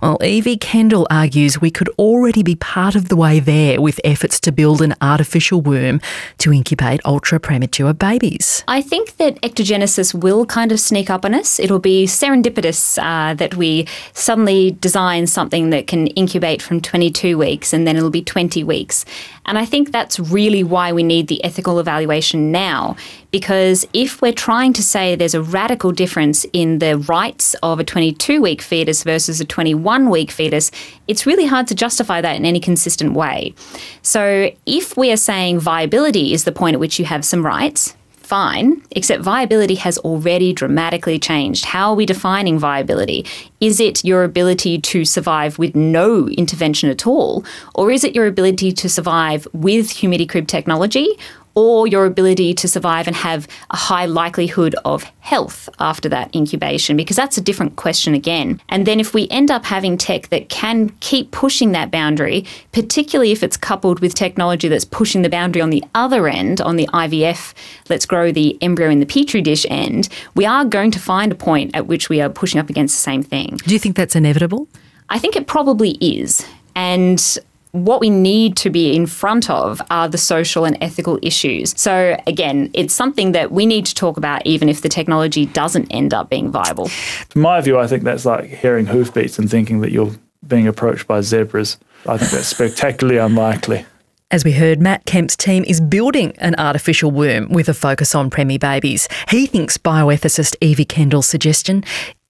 Well, 0.00 0.18
Evie 0.24 0.56
Kendall 0.56 1.06
argues 1.10 1.60
we 1.60 1.70
could 1.70 1.90
already 1.98 2.42
be 2.42 2.56
part 2.56 2.94
of 2.94 3.10
the 3.10 3.14
way 3.14 3.40
there 3.40 3.78
with 3.78 4.00
efforts 4.02 4.40
to 4.40 4.52
build 4.52 4.80
an 4.80 4.94
artificial 5.02 5.60
womb 5.60 6.00
to 6.38 6.50
incubate 6.50 7.02
ultra 7.04 7.38
premature 7.38 7.92
babies. 7.92 8.64
I 8.66 8.80
think 8.80 9.18
that 9.18 9.38
ectogenesis 9.42 10.14
will 10.14 10.46
kind 10.46 10.72
of 10.72 10.80
sneak 10.80 11.10
up 11.10 11.26
on 11.26 11.34
us. 11.34 11.60
It'll 11.60 11.78
be 11.78 12.06
serendipitous 12.06 12.98
uh, 12.98 13.34
that 13.34 13.54
we 13.56 13.86
suddenly 14.14 14.70
design 14.80 15.26
something 15.26 15.68
that 15.70 15.88
can 15.88 16.06
incubate 16.08 16.62
from 16.62 16.80
22 16.80 17.36
weeks 17.36 17.74
and 17.74 17.86
then 17.86 17.98
it'll 17.98 18.08
be 18.08 18.22
20 18.22 18.64
weeks. 18.64 19.04
And 19.46 19.58
I 19.58 19.64
think 19.64 19.90
that's 19.90 20.20
really 20.20 20.62
why 20.62 20.92
we 20.92 21.02
need 21.02 21.28
the 21.28 21.42
ethical 21.44 21.78
evaluation 21.78 22.52
now. 22.52 22.96
Because 23.30 23.86
if 23.92 24.22
we're 24.22 24.32
trying 24.32 24.72
to 24.74 24.82
say 24.82 25.16
there's 25.16 25.34
a 25.34 25.42
radical 25.42 25.90
difference 25.90 26.46
in 26.52 26.78
the 26.78 26.98
rights 26.98 27.54
of 27.62 27.80
a 27.80 27.84
22 27.84 28.40
week 28.40 28.62
fetus 28.62 29.02
versus 29.02 29.40
a 29.40 29.44
21 29.44 30.10
week 30.10 30.30
fetus, 30.30 30.70
it's 31.08 31.26
really 31.26 31.46
hard 31.46 31.66
to 31.68 31.74
justify 31.74 32.20
that 32.20 32.36
in 32.36 32.44
any 32.44 32.60
consistent 32.60 33.14
way. 33.14 33.54
So 34.02 34.50
if 34.66 34.96
we 34.96 35.10
are 35.10 35.16
saying 35.16 35.60
viability 35.60 36.32
is 36.32 36.44
the 36.44 36.52
point 36.52 36.74
at 36.74 36.80
which 36.80 36.98
you 36.98 37.04
have 37.06 37.24
some 37.24 37.44
rights, 37.44 37.96
fine, 38.26 38.82
except 38.90 39.22
viability 39.22 39.74
has 39.76 39.98
already 39.98 40.52
dramatically 40.52 41.18
changed. 41.18 41.64
How 41.64 41.90
are 41.90 41.94
we 41.94 42.06
defining 42.06 42.58
viability? 42.58 43.26
Is 43.60 43.80
it 43.80 44.04
your 44.04 44.24
ability 44.24 44.80
to 44.80 45.04
survive 45.04 45.58
with 45.58 45.74
no 45.76 46.28
intervention 46.28 46.90
at 46.90 47.06
all? 47.06 47.44
Or 47.74 47.90
is 47.90 48.04
it 48.04 48.14
your 48.14 48.26
ability 48.26 48.72
to 48.72 48.88
survive 48.88 49.46
with 49.52 49.88
Humidicrib 49.88 50.46
technology? 50.48 51.18
Or 51.54 51.86
your 51.86 52.06
ability 52.06 52.54
to 52.54 52.68
survive 52.68 53.06
and 53.06 53.16
have 53.16 53.46
a 53.70 53.76
high 53.76 54.06
likelihood 54.06 54.74
of 54.84 55.04
health 55.20 55.68
after 55.78 56.08
that 56.08 56.34
incubation, 56.34 56.96
because 56.96 57.16
that's 57.16 57.38
a 57.38 57.40
different 57.40 57.76
question 57.76 58.14
again. 58.14 58.60
And 58.68 58.86
then 58.86 59.00
if 59.00 59.14
we 59.14 59.28
end 59.28 59.50
up 59.50 59.64
having 59.64 59.98
tech 59.98 60.28
that 60.28 60.48
can 60.48 60.90
keep 61.00 61.30
pushing 61.30 61.72
that 61.72 61.90
boundary, 61.90 62.44
particularly 62.72 63.32
if 63.32 63.42
it's 63.42 63.56
coupled 63.56 64.00
with 64.00 64.14
technology 64.14 64.68
that's 64.68 64.84
pushing 64.84 65.22
the 65.22 65.28
boundary 65.28 65.62
on 65.62 65.70
the 65.70 65.84
other 65.94 66.28
end, 66.28 66.60
on 66.60 66.76
the 66.76 66.88
IVF, 66.88 67.54
let's 67.88 68.06
grow 68.06 68.32
the 68.32 68.58
embryo 68.62 68.90
in 68.90 69.00
the 69.00 69.06
petri 69.06 69.40
dish 69.40 69.66
end, 69.68 70.08
we 70.34 70.46
are 70.46 70.64
going 70.64 70.90
to 70.90 70.98
find 70.98 71.32
a 71.32 71.36
point 71.36 71.74
at 71.74 71.86
which 71.86 72.08
we 72.08 72.20
are 72.20 72.28
pushing 72.28 72.60
up 72.60 72.70
against 72.70 72.96
the 72.96 73.02
same 73.02 73.22
thing. 73.22 73.58
Do 73.64 73.72
you 73.72 73.78
think 73.78 73.96
that's 73.96 74.16
inevitable? 74.16 74.68
I 75.08 75.18
think 75.18 75.36
it 75.36 75.46
probably 75.46 75.92
is. 76.00 76.46
And 76.74 77.38
what 77.72 78.00
we 78.00 78.10
need 78.10 78.56
to 78.58 78.70
be 78.70 78.94
in 78.94 79.06
front 79.06 79.50
of 79.50 79.80
are 79.90 80.08
the 80.08 80.18
social 80.18 80.64
and 80.64 80.76
ethical 80.80 81.18
issues. 81.22 81.74
So, 81.80 82.16
again, 82.26 82.70
it's 82.74 82.94
something 82.94 83.32
that 83.32 83.50
we 83.50 83.66
need 83.66 83.86
to 83.86 83.94
talk 83.94 84.18
about 84.18 84.46
even 84.46 84.68
if 84.68 84.82
the 84.82 84.88
technology 84.88 85.46
doesn't 85.46 85.90
end 85.90 86.14
up 86.14 86.28
being 86.28 86.50
viable. 86.50 86.88
From 86.88 87.42
my 87.42 87.60
view, 87.62 87.78
I 87.78 87.86
think 87.86 88.04
that's 88.04 88.26
like 88.26 88.44
hearing 88.46 88.86
hoofbeats 88.86 89.38
and 89.38 89.50
thinking 89.50 89.80
that 89.80 89.90
you're 89.90 90.12
being 90.46 90.68
approached 90.68 91.06
by 91.06 91.22
zebras. 91.22 91.78
I 92.06 92.18
think 92.18 92.30
that's 92.30 92.48
spectacularly 92.48 93.18
unlikely. 93.18 93.86
As 94.30 94.44
we 94.44 94.52
heard, 94.52 94.80
Matt 94.80 95.04
Kemp's 95.04 95.36
team 95.36 95.64
is 95.66 95.80
building 95.80 96.34
an 96.38 96.54
artificial 96.56 97.10
womb 97.10 97.50
with 97.50 97.68
a 97.68 97.74
focus 97.74 98.14
on 98.14 98.30
preemie 98.30 98.60
babies. 98.60 99.08
He 99.28 99.46
thinks 99.46 99.78
bioethicist 99.78 100.56
Evie 100.60 100.86
Kendall's 100.86 101.28
suggestion 101.28 101.84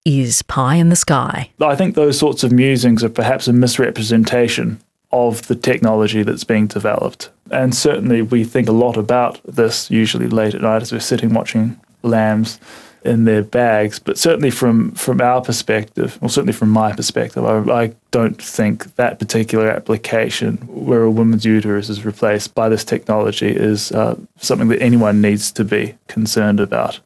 is 0.04 0.42
pie 0.42 0.76
in 0.76 0.88
the 0.88 0.96
sky. 0.96 1.50
I 1.60 1.76
think 1.76 1.94
those 1.94 2.18
sorts 2.18 2.42
of 2.42 2.50
musings 2.50 3.04
are 3.04 3.08
perhaps 3.08 3.46
a 3.46 3.52
misrepresentation 3.52 4.80
of 5.12 5.46
the 5.46 5.54
technology 5.54 6.22
that's 6.22 6.44
being 6.44 6.66
developed. 6.66 7.30
And 7.50 7.74
certainly 7.74 8.22
we 8.22 8.44
think 8.44 8.68
a 8.68 8.72
lot 8.72 8.96
about 8.96 9.40
this 9.44 9.90
usually 9.90 10.28
late 10.28 10.54
at 10.54 10.62
night 10.62 10.82
as 10.82 10.92
we're 10.92 11.00
sitting 11.00 11.34
watching 11.34 11.78
lambs 12.02 12.58
in 13.04 13.24
their 13.24 13.42
bags. 13.42 13.98
But 13.98 14.16
certainly 14.16 14.50
from, 14.50 14.92
from 14.92 15.20
our 15.20 15.42
perspective, 15.42 16.18
or 16.22 16.30
certainly 16.30 16.52
from 16.54 16.70
my 16.70 16.92
perspective, 16.92 17.44
I, 17.44 17.58
I 17.72 17.94
don't 18.10 18.40
think 18.40 18.94
that 18.96 19.18
particular 19.18 19.68
application 19.68 20.56
where 20.68 21.02
a 21.02 21.10
woman's 21.10 21.44
uterus 21.44 21.90
is 21.90 22.04
replaced 22.04 22.54
by 22.54 22.68
this 22.68 22.84
technology 22.84 23.50
is 23.50 23.92
uh, 23.92 24.16
something 24.38 24.68
that 24.68 24.80
anyone 24.80 25.20
needs 25.20 25.52
to 25.52 25.64
be 25.64 25.94
concerned 26.08 26.60
about. 26.60 27.00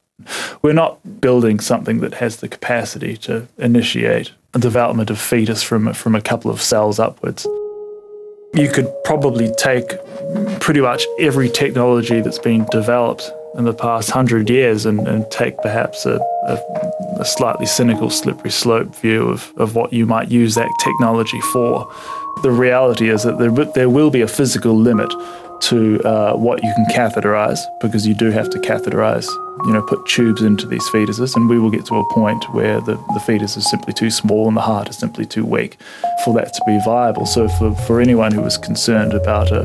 We're 0.62 0.72
not 0.72 1.20
building 1.20 1.60
something 1.60 2.00
that 2.00 2.14
has 2.14 2.36
the 2.36 2.48
capacity 2.48 3.16
to 3.18 3.46
initiate 3.58 4.32
a 4.54 4.58
development 4.58 5.10
of 5.10 5.18
fetus 5.18 5.62
from, 5.62 5.92
from 5.92 6.14
a 6.14 6.20
couple 6.20 6.50
of 6.50 6.62
cells 6.62 6.98
upwards 6.98 7.46
you 8.56 8.70
could 8.70 8.90
probably 9.04 9.52
take 9.58 9.86
pretty 10.60 10.80
much 10.80 11.04
every 11.20 11.48
technology 11.48 12.20
that's 12.20 12.38
been 12.38 12.66
developed 12.70 13.30
in 13.56 13.64
the 13.64 13.75
past 13.75 14.10
hundred 14.10 14.48
years 14.48 14.86
and, 14.86 15.06
and 15.06 15.30
take 15.30 15.56
perhaps 15.58 16.06
a, 16.06 16.16
a, 16.46 16.58
a, 17.20 17.25
slightly 17.25 17.66
cynical, 17.66 18.10
slippery 18.10 18.50
slope 18.50 18.94
view 18.96 19.28
of, 19.28 19.52
of 19.56 19.75
what 19.75 19.92
you 19.92 20.06
might 20.06 20.30
use 20.30 20.54
that 20.54 20.70
technology 20.82 21.40
for. 21.52 21.90
The 22.42 22.50
reality 22.50 23.08
is 23.08 23.22
that 23.22 23.38
there, 23.38 23.50
there 23.50 23.88
will 23.88 24.10
be 24.10 24.20
a 24.20 24.28
physical 24.28 24.76
limit 24.76 25.10
to 25.62 26.00
uh, 26.02 26.34
what 26.34 26.62
you 26.62 26.72
can 26.75 26.86
catheterize 26.86 27.60
because 27.80 28.06
you 28.06 28.14
do 28.14 28.30
have 28.30 28.50
to 28.50 28.58
catheterize 28.58 29.26
you 29.64 29.72
know, 29.72 29.82
put 29.82 30.04
tubes 30.06 30.42
into 30.42 30.66
these 30.66 30.86
fetuses, 30.90 31.34
and 31.34 31.48
we 31.48 31.58
will 31.58 31.70
get 31.70 31.86
to 31.86 31.96
a 31.96 32.12
point 32.12 32.44
where 32.52 32.80
the, 32.80 32.94
the 33.14 33.20
fetus 33.20 33.56
is 33.56 33.68
simply 33.70 33.92
too 33.92 34.10
small 34.10 34.48
and 34.48 34.56
the 34.56 34.60
heart 34.60 34.88
is 34.88 34.98
simply 34.98 35.25
too 35.25 35.44
weak 35.44 35.78
for 36.25 36.34
that 36.34 36.52
to 36.52 36.62
be 36.66 36.78
viable. 36.84 37.26
So 37.26 37.48
for, 37.48 37.75
for 37.75 38.00
anyone 38.00 38.32
who 38.32 38.44
is 38.44 38.58
concerned 38.58 39.14
about 39.14 39.50
a, 39.50 39.62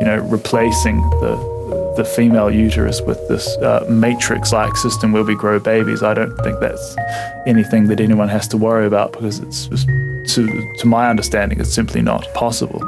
you 0.00 0.06
know, 0.06 0.18
replacing 0.18 1.00
the 1.20 1.60
the 1.96 2.04
female 2.04 2.50
uterus 2.50 3.02
with 3.02 3.18
this 3.28 3.46
uh, 3.58 3.84
matrix-like 3.90 4.76
system 4.76 5.12
where 5.12 5.24
we 5.24 5.34
grow 5.34 5.58
babies, 5.58 6.04
I 6.04 6.14
don't 6.14 6.34
think 6.38 6.60
that's 6.60 6.96
anything 7.46 7.88
that 7.88 8.00
anyone 8.00 8.28
has 8.28 8.46
to 8.48 8.56
worry 8.56 8.86
about 8.86 9.12
because 9.12 9.40
it's, 9.40 9.66
just, 9.66 9.88
to, 10.34 10.74
to 10.78 10.86
my 10.86 11.10
understanding, 11.10 11.60
it's 11.60 11.74
simply 11.74 12.00
not 12.00 12.32
possible 12.32 12.80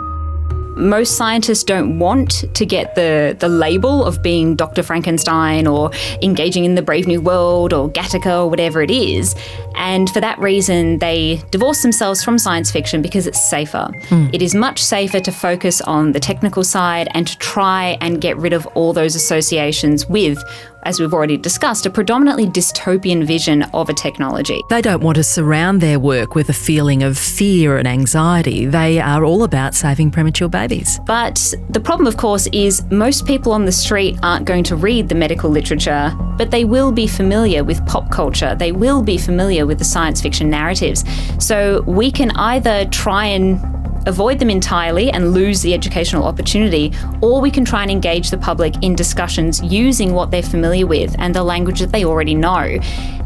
most 0.76 1.16
scientists 1.16 1.64
don't 1.64 1.98
want 1.98 2.44
to 2.54 2.66
get 2.66 2.94
the, 2.94 3.36
the 3.38 3.48
label 3.48 4.04
of 4.04 4.22
being 4.22 4.56
Dr. 4.56 4.82
Frankenstein 4.82 5.66
or 5.66 5.90
engaging 6.22 6.64
in 6.64 6.74
the 6.74 6.82
Brave 6.82 7.06
New 7.06 7.20
World 7.20 7.72
or 7.72 7.90
Gattaca 7.90 8.44
or 8.44 8.50
whatever 8.50 8.82
it 8.82 8.90
is. 8.90 9.34
And 9.74 10.08
for 10.10 10.20
that 10.20 10.38
reason, 10.38 10.98
they 10.98 11.42
divorce 11.50 11.82
themselves 11.82 12.22
from 12.22 12.38
science 12.38 12.70
fiction 12.70 13.02
because 13.02 13.26
it's 13.26 13.42
safer. 13.48 13.90
Mm. 14.08 14.30
It 14.32 14.42
is 14.42 14.54
much 14.54 14.82
safer 14.82 15.20
to 15.20 15.32
focus 15.32 15.80
on 15.80 16.12
the 16.12 16.20
technical 16.20 16.64
side 16.64 17.08
and 17.12 17.26
to 17.26 17.36
try 17.38 17.96
and 18.00 18.20
get 18.20 18.36
rid 18.36 18.52
of 18.52 18.66
all 18.68 18.92
those 18.92 19.14
associations 19.14 20.08
with 20.08 20.42
as 20.84 20.98
we've 20.98 21.14
already 21.14 21.36
discussed, 21.36 21.86
a 21.86 21.90
predominantly 21.90 22.46
dystopian 22.46 23.24
vision 23.24 23.62
of 23.74 23.88
a 23.88 23.94
technology. 23.94 24.60
They 24.68 24.82
don't 24.82 25.02
want 25.02 25.16
to 25.16 25.22
surround 25.22 25.80
their 25.80 25.98
work 25.98 26.34
with 26.34 26.48
a 26.48 26.52
feeling 26.52 27.02
of 27.02 27.16
fear 27.16 27.76
and 27.76 27.86
anxiety. 27.86 28.66
They 28.66 29.00
are 29.00 29.24
all 29.24 29.44
about 29.44 29.74
saving 29.74 30.10
premature 30.10 30.48
babies. 30.48 30.98
But 31.06 31.54
the 31.70 31.80
problem, 31.80 32.06
of 32.06 32.16
course, 32.16 32.48
is 32.52 32.82
most 32.90 33.26
people 33.26 33.52
on 33.52 33.64
the 33.64 33.72
street 33.72 34.18
aren't 34.22 34.44
going 34.44 34.64
to 34.64 34.76
read 34.76 35.08
the 35.08 35.14
medical 35.14 35.50
literature, 35.50 36.16
but 36.36 36.50
they 36.50 36.64
will 36.64 36.92
be 36.92 37.06
familiar 37.06 37.62
with 37.62 37.84
pop 37.86 38.10
culture. 38.10 38.54
They 38.54 38.72
will 38.72 39.02
be 39.02 39.18
familiar 39.18 39.61
with 39.66 39.78
the 39.78 39.84
science 39.84 40.20
fiction 40.20 40.50
narratives. 40.50 41.04
So 41.38 41.82
we 41.82 42.10
can 42.10 42.30
either 42.32 42.84
try 42.86 43.26
and 43.26 43.60
avoid 44.06 44.38
them 44.38 44.50
entirely 44.50 45.10
and 45.10 45.32
lose 45.32 45.62
the 45.62 45.74
educational 45.74 46.24
opportunity, 46.24 46.92
or 47.20 47.40
we 47.40 47.50
can 47.50 47.64
try 47.64 47.82
and 47.82 47.90
engage 47.90 48.30
the 48.30 48.38
public 48.38 48.74
in 48.82 48.94
discussions 48.94 49.62
using 49.62 50.12
what 50.12 50.30
they're 50.30 50.42
familiar 50.42 50.86
with 50.86 51.14
and 51.18 51.34
the 51.34 51.42
language 51.42 51.80
that 51.80 51.92
they 51.92 52.04
already 52.04 52.34
know. 52.34 52.78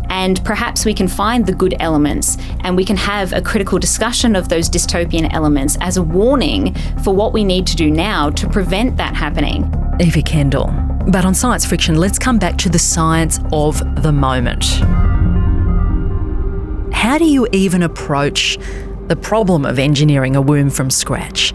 And 0.08 0.42
perhaps 0.44 0.84
we 0.84 0.94
can 0.94 1.08
find 1.08 1.46
the 1.46 1.52
good 1.52 1.74
elements 1.80 2.38
and 2.60 2.76
we 2.76 2.84
can 2.84 2.96
have 2.96 3.32
a 3.32 3.42
critical 3.42 3.78
discussion 3.78 4.36
of 4.36 4.48
those 4.48 4.70
dystopian 4.70 5.32
elements 5.32 5.76
as 5.80 5.96
a 5.96 6.02
warning 6.02 6.74
for 7.02 7.14
what 7.14 7.32
we 7.32 7.42
need 7.42 7.66
to 7.68 7.76
do 7.76 7.90
now 7.90 8.30
to 8.30 8.48
prevent 8.48 8.96
that 8.98 9.16
happening. 9.16 9.72
Evie 9.98 10.22
Kendall. 10.22 10.72
But 11.08 11.24
on 11.24 11.34
science 11.34 11.64
friction, 11.64 11.96
let's 11.96 12.18
come 12.18 12.38
back 12.38 12.56
to 12.58 12.68
the 12.68 12.78
science 12.78 13.40
of 13.52 14.02
the 14.02 14.12
moment. 14.12 14.64
How 16.96 17.18
do 17.18 17.24
you 17.24 17.46
even 17.52 17.82
approach 17.82 18.58
the 19.08 19.16
problem 19.16 19.64
of 19.64 19.78
engineering 19.78 20.34
a 20.34 20.42
womb 20.42 20.70
from 20.70 20.90
scratch. 20.90 21.52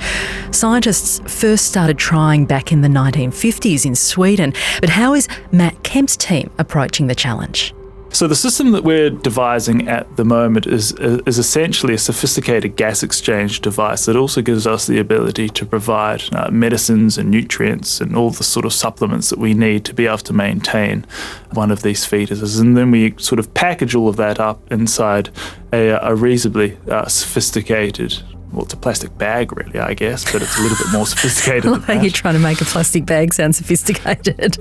Scientists 0.52 1.20
first 1.28 1.66
started 1.66 1.98
trying 1.98 2.46
back 2.46 2.72
in 2.72 2.80
the 2.82 2.88
1950s 2.88 3.86
in 3.86 3.96
Sweden, 3.96 4.54
but 4.80 4.90
how 4.90 5.14
is 5.14 5.28
Matt 5.52 5.84
Kemp's 5.84 6.16
team 6.16 6.50
approaching 6.58 7.08
the 7.08 7.16
challenge? 7.16 7.74
So 8.14 8.28
the 8.28 8.36
system 8.36 8.72
that 8.72 8.84
we're 8.84 9.10
devising 9.10 9.88
at 9.88 10.18
the 10.18 10.26
moment 10.26 10.68
is 10.68 10.92
is 10.92 11.40
essentially 11.40 11.94
a 11.94 11.98
sophisticated 11.98 12.76
gas 12.76 13.04
exchange 13.04 13.62
device 13.62 14.06
that 14.06 14.16
also 14.16 14.42
gives 14.42 14.68
us 14.68 14.86
the 14.86 15.00
ability 15.00 15.48
to 15.50 15.66
provide 15.66 16.22
uh, 16.34 16.52
medicines 16.52 17.18
and 17.18 17.32
nutrients 17.32 18.02
and 18.02 18.16
all 18.16 18.30
the 18.30 18.44
sort 18.44 18.66
of 18.66 18.74
supplements 18.74 19.30
that 19.30 19.40
we 19.40 19.54
need 19.54 19.86
to 19.86 19.94
be 19.94 20.08
able 20.08 20.18
to 20.20 20.34
maintain 20.34 21.06
one 21.54 21.72
of 21.72 21.84
these 21.84 22.06
fetuses. 22.06 22.60
And 22.60 22.76
then 22.76 22.92
we 22.92 23.16
sort 23.18 23.40
of 23.40 23.54
package 23.54 23.96
all 23.96 24.10
of 24.10 24.18
that 24.18 24.40
up 24.40 24.72
inside 24.72 25.30
a, 25.72 25.92
a 26.02 26.14
reasonably 26.14 26.78
uh, 26.90 27.08
sophisticated 27.08 28.22
well, 28.52 28.64
it's 28.64 28.74
a 28.74 28.78
plastic 28.78 29.18
bag, 29.18 29.56
really, 29.56 29.80
I 29.80 29.94
guess, 29.94 30.30
but 30.32 30.42
it's 30.42 30.58
a 30.58 30.62
little 30.62 30.78
bit 30.78 30.92
more 30.92 31.06
sophisticated. 31.06 31.66
I 31.66 31.70
love 31.70 32.04
you're 32.04 32.12
trying 32.12 32.34
to 32.34 32.40
make 32.40 32.62
a 32.62 32.66
plastic 32.66 33.06
bag 33.06 33.34
sound 33.34 33.56
sophisticated. 33.56 34.58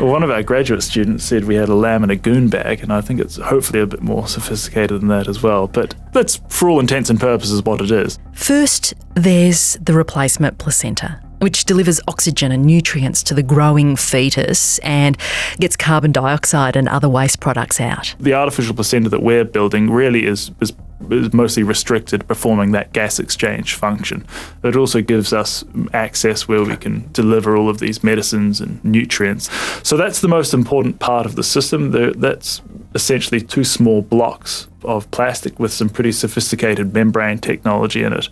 well, 0.00 0.06
one 0.06 0.22
of 0.22 0.30
our 0.30 0.42
graduate 0.42 0.82
students 0.82 1.24
said 1.24 1.44
we 1.44 1.54
had 1.54 1.68
a 1.68 1.74
lamb 1.74 2.04
in 2.04 2.10
a 2.10 2.16
goon 2.16 2.48
bag, 2.48 2.82
and 2.82 2.92
I 2.92 3.00
think 3.00 3.20
it's 3.20 3.36
hopefully 3.36 3.80
a 3.80 3.86
bit 3.86 4.02
more 4.02 4.26
sophisticated 4.26 5.00
than 5.00 5.08
that 5.08 5.28
as 5.28 5.42
well. 5.42 5.68
But 5.68 5.94
that's, 6.12 6.40
for 6.48 6.70
all 6.70 6.80
intents 6.80 7.10
and 7.10 7.20
purposes, 7.20 7.62
what 7.62 7.80
it 7.80 7.90
is. 7.90 8.18
First, 8.32 8.94
there's 9.14 9.74
the 9.74 9.92
replacement 9.92 10.58
placenta 10.58 11.20
which 11.42 11.64
delivers 11.64 12.00
oxygen 12.06 12.52
and 12.52 12.64
nutrients 12.64 13.20
to 13.24 13.34
the 13.34 13.42
growing 13.42 13.96
fetus 13.96 14.78
and 14.78 15.18
gets 15.58 15.76
carbon 15.76 16.12
dioxide 16.12 16.76
and 16.76 16.88
other 16.88 17.08
waste 17.08 17.40
products 17.40 17.80
out. 17.80 18.14
The 18.20 18.32
artificial 18.32 18.76
placenta 18.76 19.08
that 19.08 19.24
we're 19.24 19.44
building 19.44 19.90
really 19.90 20.24
is, 20.24 20.52
is 20.60 20.72
is 21.10 21.32
mostly 21.32 21.62
restricted 21.62 22.26
performing 22.26 22.72
that 22.72 22.92
gas 22.92 23.18
exchange 23.18 23.74
function. 23.74 24.26
It 24.62 24.76
also 24.76 25.00
gives 25.00 25.32
us 25.32 25.64
access 25.92 26.48
where 26.48 26.64
we 26.64 26.76
can 26.76 27.10
deliver 27.12 27.56
all 27.56 27.68
of 27.68 27.78
these 27.78 28.04
medicines 28.04 28.60
and 28.60 28.82
nutrients. 28.84 29.50
So 29.82 29.96
that's 29.96 30.20
the 30.20 30.28
most 30.28 30.54
important 30.54 30.98
part 30.98 31.26
of 31.26 31.36
the 31.36 31.42
system. 31.42 31.90
That's 32.20 32.62
essentially 32.94 33.40
two 33.40 33.64
small 33.64 34.02
blocks 34.02 34.68
of 34.84 35.10
plastic 35.10 35.58
with 35.58 35.72
some 35.72 35.88
pretty 35.88 36.12
sophisticated 36.12 36.92
membrane 36.92 37.38
technology 37.38 38.02
in 38.02 38.12
it. 38.12 38.28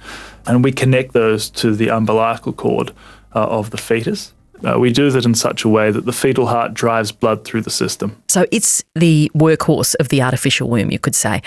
And 0.46 0.64
we 0.64 0.72
connect 0.72 1.12
those 1.12 1.50
to 1.50 1.74
the 1.74 1.88
umbilical 1.88 2.52
cord 2.52 2.92
uh, 3.34 3.46
of 3.46 3.70
the 3.70 3.78
fetus. 3.78 4.32
Uh, 4.64 4.78
we 4.78 4.92
do 4.92 5.10
that 5.10 5.24
in 5.24 5.34
such 5.34 5.64
a 5.64 5.68
way 5.68 5.90
that 5.90 6.04
the 6.04 6.12
fetal 6.12 6.46
heart 6.46 6.74
drives 6.74 7.12
blood 7.12 7.44
through 7.44 7.62
the 7.62 7.70
system. 7.70 8.20
So 8.28 8.46
it's 8.50 8.84
the 8.94 9.30
workhorse 9.34 9.94
of 10.00 10.08
the 10.08 10.22
artificial 10.22 10.68
womb, 10.68 10.90
you 10.90 10.98
could 10.98 11.14
say. 11.14 11.42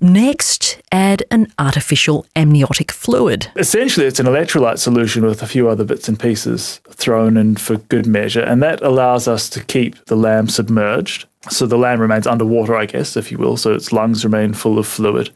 Next, 0.00 0.80
add 0.92 1.22
an 1.30 1.52
artificial 1.58 2.26
amniotic 2.36 2.92
fluid. 2.92 3.50
Essentially, 3.56 4.06
it's 4.06 4.20
an 4.20 4.26
electrolyte 4.26 4.78
solution 4.78 5.24
with 5.24 5.42
a 5.42 5.46
few 5.46 5.68
other 5.68 5.84
bits 5.84 6.08
and 6.08 6.18
pieces 6.18 6.80
thrown 6.90 7.36
in 7.36 7.56
for 7.56 7.76
good 7.76 8.06
measure, 8.06 8.42
and 8.42 8.62
that 8.62 8.82
allows 8.82 9.26
us 9.28 9.48
to 9.50 9.64
keep 9.64 10.04
the 10.06 10.16
lamb 10.16 10.48
submerged. 10.48 11.26
So 11.50 11.66
the 11.66 11.78
lamb 11.78 12.00
remains 12.00 12.26
underwater, 12.26 12.76
I 12.76 12.86
guess, 12.86 13.16
if 13.16 13.30
you 13.30 13.38
will, 13.38 13.56
so 13.56 13.72
its 13.72 13.92
lungs 13.92 14.24
remain 14.24 14.52
full 14.52 14.78
of 14.78 14.86
fluid 14.86 15.30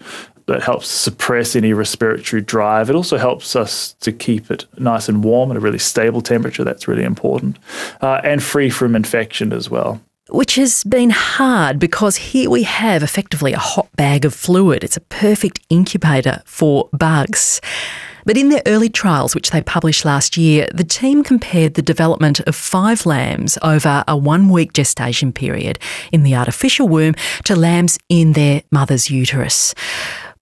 that 0.53 0.63
helps 0.63 0.87
suppress 0.87 1.57
any 1.57 1.73
respiratory 1.73 2.43
drive. 2.43 2.91
It 2.91 2.95
also 2.95 3.17
helps 3.17 3.57
us 3.57 3.95
to 4.01 4.13
keep 4.13 4.51
it 4.51 4.67
nice 4.79 5.09
and 5.09 5.25
warm 5.25 5.51
at 5.51 5.57
a 5.57 5.61
really 5.61 5.79
stable 5.79 6.21
temperature. 6.21 6.63
That's 6.63 6.87
really 6.87 7.05
important. 7.05 7.59
Uh, 8.03 8.21
and 8.23 8.43
free 8.43 8.69
from 8.69 8.95
infection 8.95 9.53
as 9.53 9.71
well. 9.71 10.01
Which 10.29 10.57
has 10.57 10.85
been 10.85 11.11
hard 11.11 11.79
because 11.79 12.17
here 12.17 12.51
we 12.51 12.65
have 12.65 13.03
effectively 13.03 13.55
a 13.55 13.59
hot 13.59 13.89
bag 13.97 14.27
of 14.27 14.35
fluid. 14.35 14.85
It's 14.85 14.97
a 14.97 15.01
perfect 15.01 15.61
incubator 15.71 16.43
for 16.45 16.91
bugs. 16.93 17.61
But 18.25 18.37
in 18.37 18.51
their 18.51 18.63
early 18.67 18.89
trials, 18.89 19.35
which 19.35 19.51
they 19.51 19.63
published 19.63 20.05
last 20.05 20.37
year, 20.37 20.69
the 20.73 20.85
team 20.85 21.25
compared 21.25 21.75
the 21.75 21.83
development 21.83 22.41
of 22.41 22.55
five 22.55 23.05
lambs 23.05 23.59
over 23.63 24.05
a 24.07 24.17
one 24.17 24.49
week 24.49 24.73
gestation 24.75 25.33
period 25.33 25.79
in 26.13 26.23
the 26.23 26.37
artificial 26.37 26.89
womb 26.89 27.15
to 27.45 27.57
lambs 27.57 27.99
in 28.09 28.35
their 28.35 28.63
mother's 28.71 29.11
uterus. 29.11 29.75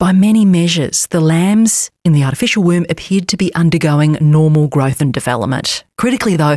By 0.01 0.13
many 0.13 0.47
measures, 0.47 1.07
the 1.09 1.21
lambs 1.21 1.91
in 2.07 2.15
the 2.15 2.25
artificial 2.25 2.63
womb 2.63 2.87
appeared 2.89 3.29
to 3.29 3.37
be 3.37 3.55
undergoing 3.55 4.17
normal 4.19 4.67
growth 4.67 5.03
and 5.03 5.13
development. 5.13 5.85
Critically, 5.99 6.37
though, 6.37 6.57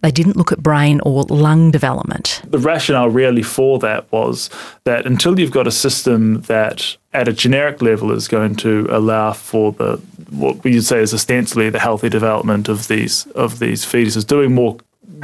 they 0.00 0.10
didn't 0.10 0.38
look 0.38 0.50
at 0.50 0.62
brain 0.62 0.98
or 1.04 1.24
lung 1.24 1.70
development. 1.70 2.40
The 2.46 2.58
rationale 2.58 3.10
really 3.10 3.42
for 3.42 3.78
that 3.80 4.10
was 4.10 4.48
that 4.84 5.04
until 5.04 5.38
you've 5.38 5.50
got 5.50 5.66
a 5.66 5.70
system 5.70 6.40
that 6.44 6.96
at 7.12 7.28
a 7.28 7.34
generic 7.34 7.82
level 7.82 8.12
is 8.12 8.28
going 8.28 8.54
to 8.56 8.86
allow 8.88 9.34
for 9.34 9.72
the 9.72 10.00
what 10.30 10.64
we 10.64 10.72
would 10.72 10.86
say 10.86 11.00
is 11.00 11.12
ostensibly 11.12 11.68
the 11.68 11.80
healthy 11.80 12.08
development 12.08 12.70
of 12.70 12.88
these 12.88 13.26
of 13.34 13.58
these 13.58 13.84
fetuses, 13.84 14.26
doing 14.26 14.54
more 14.54 14.78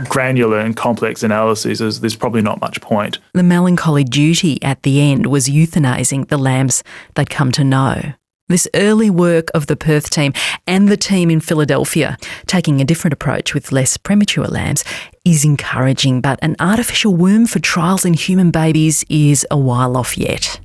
granular 0.09 0.59
and 0.59 0.76
complex 0.76 1.23
analyses, 1.23 1.81
is 1.81 2.00
there's 2.00 2.16
probably 2.16 2.43
not 2.43 2.61
much 2.61 2.81
point. 2.81 3.19
The 3.33 3.43
melancholy 3.43 4.05
duty 4.05 4.62
at 4.62 4.83
the 4.83 5.00
end 5.00 5.26
was 5.26 5.49
euthanizing 5.49 6.28
the 6.28 6.38
lambs 6.38 6.85
they'd 7.14 7.31
come 7.31 7.52
to 7.52 7.64
know. 7.64 8.12
This 8.49 8.69
early 8.75 9.11
work 9.11 9.49
of 9.55 9.66
the 9.66 9.75
Perth 9.75 10.09
team 10.09 10.33
and 10.69 10.88
the 10.88 10.97
team 10.97 11.31
in 11.31 11.40
Philadelphia, 11.40 12.16
taking 12.47 12.81
a 12.81 12.85
different 12.85 13.12
approach 13.12 13.55
with 13.55 13.73
less 13.73 13.97
premature 13.97 14.47
lambs, 14.47 14.85
is 15.25 15.45
encouraging, 15.45 16.21
but 16.21 16.38
an 16.43 16.55
artificial 16.61 17.16
womb 17.16 17.47
for 17.47 17.59
trials 17.59 18.05
in 18.05 18.14
human 18.14 18.52
babies 18.52 19.05
is 19.09 19.45
a 19.50 19.59
while 19.59 19.97
off 19.97 20.16
yet. 20.16 20.61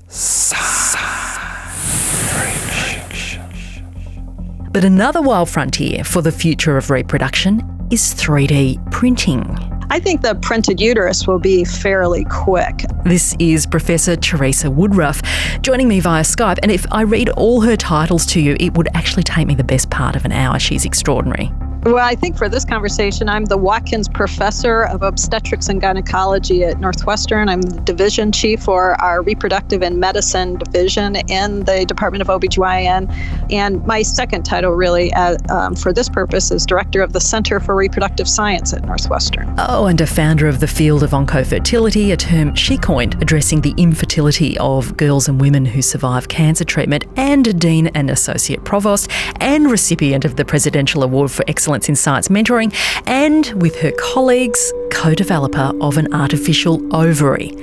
But 4.72 4.86
another 4.86 5.22
wild 5.22 5.50
frontier 5.50 6.04
for 6.04 6.22
the 6.22 6.32
future 6.32 6.78
of 6.78 6.92
reproduction 6.92 7.81
is 7.92 8.14
3D 8.14 8.90
printing. 8.90 9.58
I 9.90 10.00
think 10.00 10.22
the 10.22 10.36
printed 10.36 10.80
uterus 10.80 11.28
will 11.28 11.40
be 11.40 11.66
fairly 11.66 12.24
quick. 12.26 12.86
This 13.04 13.36
is 13.40 13.66
Professor 13.66 14.16
Teresa 14.16 14.72
Woodruff 14.72 15.22
joining 15.62 15.90
me 15.90 16.00
via 16.00 16.24
Skype. 16.24 16.60
And 16.64 16.72
if 16.72 16.86
I 16.92 17.02
read 17.02 17.28
all 17.32 17.60
her 17.60 17.76
titles 17.76 18.26
to 18.28 18.40
you, 18.40 18.56
it 18.62 18.76
would 18.76 18.88
actually 18.94 19.24
take 19.24 19.48
me 19.48 19.56
the 19.56 19.66
best 19.66 19.90
part 19.90 20.16
of 20.16 20.24
an 20.24 20.32
hour. 20.32 20.58
She's 20.58 20.86
extraordinary. 20.86 21.52
Well, 21.84 21.98
I 21.98 22.14
think 22.14 22.38
for 22.38 22.48
this 22.48 22.64
conversation, 22.64 23.28
I'm 23.28 23.46
the 23.46 23.58
Watkins 23.58 24.08
Professor 24.08 24.84
of 24.84 25.02
Obstetrics 25.02 25.68
and 25.68 25.82
Gynecology 25.82 26.64
at 26.64 26.80
Northwestern. 26.80 27.50
I'm 27.50 27.64
the 27.64 27.82
division 27.82 28.32
chief 28.32 28.62
for 28.62 29.02
our 29.02 29.24
Reproductive 29.24 29.82
and 29.82 30.00
Medicine 30.00 30.60
division 30.60 31.16
in 31.28 31.62
the 31.62 31.84
Department 31.88 32.22
of 32.22 32.28
OBGYN. 32.28 33.12
And 33.52 33.84
my 33.88 34.04
second 34.04 34.44
title, 34.44 34.74
really, 34.74 35.12
um, 35.16 35.74
for 35.74 35.92
this 35.92 36.08
purpose, 36.08 36.52
is 36.52 36.68
Director 36.68 37.02
of 37.02 37.14
the 37.14 37.20
Center 37.20 37.60
for 37.60 37.74
Reproductive 37.74 38.30
Science 38.30 38.74
at 38.74 38.86
Northwestern. 38.86 39.52
Oh, 39.58 39.88
and 39.88 40.00
a 40.00 40.06
founder 40.06 40.48
of 40.48 40.60
the 40.60 40.68
field 40.68 41.02
of 41.02 41.10
oncofertility, 41.12 42.14
a 42.14 42.16
term 42.16 42.54
she 42.54 42.78
coined 42.78 43.20
addressing 43.24 43.62
the 43.62 43.74
infertility 43.76 44.56
of 44.60 44.96
girls 44.98 45.28
and 45.28 45.42
women 45.42 45.66
who 45.66 45.82
survive 45.82 46.28
cancer 46.28 46.64
treatment, 46.64 47.06
and 47.16 47.48
a 47.48 47.54
Dean 47.54 47.88
and 47.88 48.12
Associate 48.12 48.64
Provost, 48.64 49.10
and 49.40 49.72
recipient 49.72 50.26
of 50.26 50.36
the 50.36 50.46
Presidential 50.46 51.02
Award 51.02 51.32
for 51.32 51.44
Excellence 51.48 51.71
Excellence 51.72 51.88
in 51.88 51.96
Science 51.96 52.28
Mentoring, 52.28 52.74
and 53.08 53.48
with 53.62 53.80
her 53.80 53.94
colleagues, 53.98 54.74
co 54.92 55.16
developer 55.16 55.72
of 55.80 55.98
an 55.98 56.14
artificial 56.14 56.82
ovary. 56.94 57.56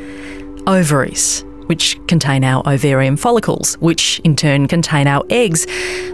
Ovaries 0.67 1.45
which 1.69 1.99
contain 2.07 2.45
our 2.45 2.63
ovarian 2.69 3.17
follicles, 3.17 3.75
which 3.75 4.21
in 4.25 4.37
turn 4.37 4.67
contain 4.69 5.07
our 5.07 5.25
eggs. 5.31 5.67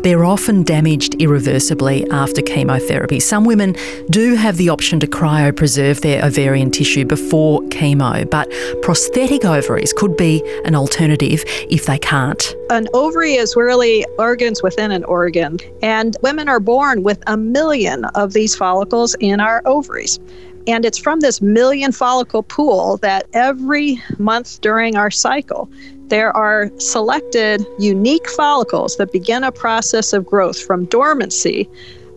They're 0.02 0.24
often 0.24 0.62
damaged 0.62 1.14
irreversibly 1.20 2.08
after 2.10 2.42
chemotherapy. 2.42 3.20
Some 3.20 3.44
women 3.44 3.76
do 4.10 4.34
have 4.34 4.56
the 4.56 4.68
option 4.68 5.00
to 5.00 5.06
cryopreserve 5.06 6.00
their 6.00 6.24
ovarian 6.24 6.70
tissue 6.70 7.04
before 7.04 7.62
chemo, 7.64 8.28
but 8.28 8.52
prosthetic 8.82 9.44
ovaries 9.44 9.92
could 9.92 10.16
be 10.16 10.42
an 10.64 10.74
alternative 10.74 11.44
if 11.70 11.86
they 11.86 11.98
can't. 11.98 12.54
An 12.70 12.88
ovary 12.94 13.34
is 13.34 13.56
really 13.56 14.04
organs 14.18 14.62
within 14.62 14.90
an 14.90 15.04
organ, 15.04 15.58
and 15.82 16.16
women 16.22 16.48
are 16.48 16.60
born 16.60 17.02
with 17.02 17.22
a 17.26 17.36
million 17.36 18.04
of 18.14 18.32
these 18.32 18.54
follicles 18.54 19.14
in 19.20 19.40
our 19.40 19.62
ovaries. 19.64 20.18
And 20.66 20.84
it's 20.84 20.98
from 20.98 21.20
this 21.20 21.42
million 21.42 21.92
follicle 21.92 22.42
pool 22.42 22.96
that 22.98 23.26
every 23.34 24.02
month 24.18 24.60
during 24.60 24.96
our 24.96 25.10
cycle, 25.10 25.70
there 26.08 26.34
are 26.36 26.70
selected 26.78 27.66
unique 27.78 28.28
follicles 28.30 28.96
that 28.96 29.12
begin 29.12 29.44
a 29.44 29.52
process 29.52 30.12
of 30.12 30.24
growth 30.24 30.60
from 30.60 30.86
dormancy 30.86 31.68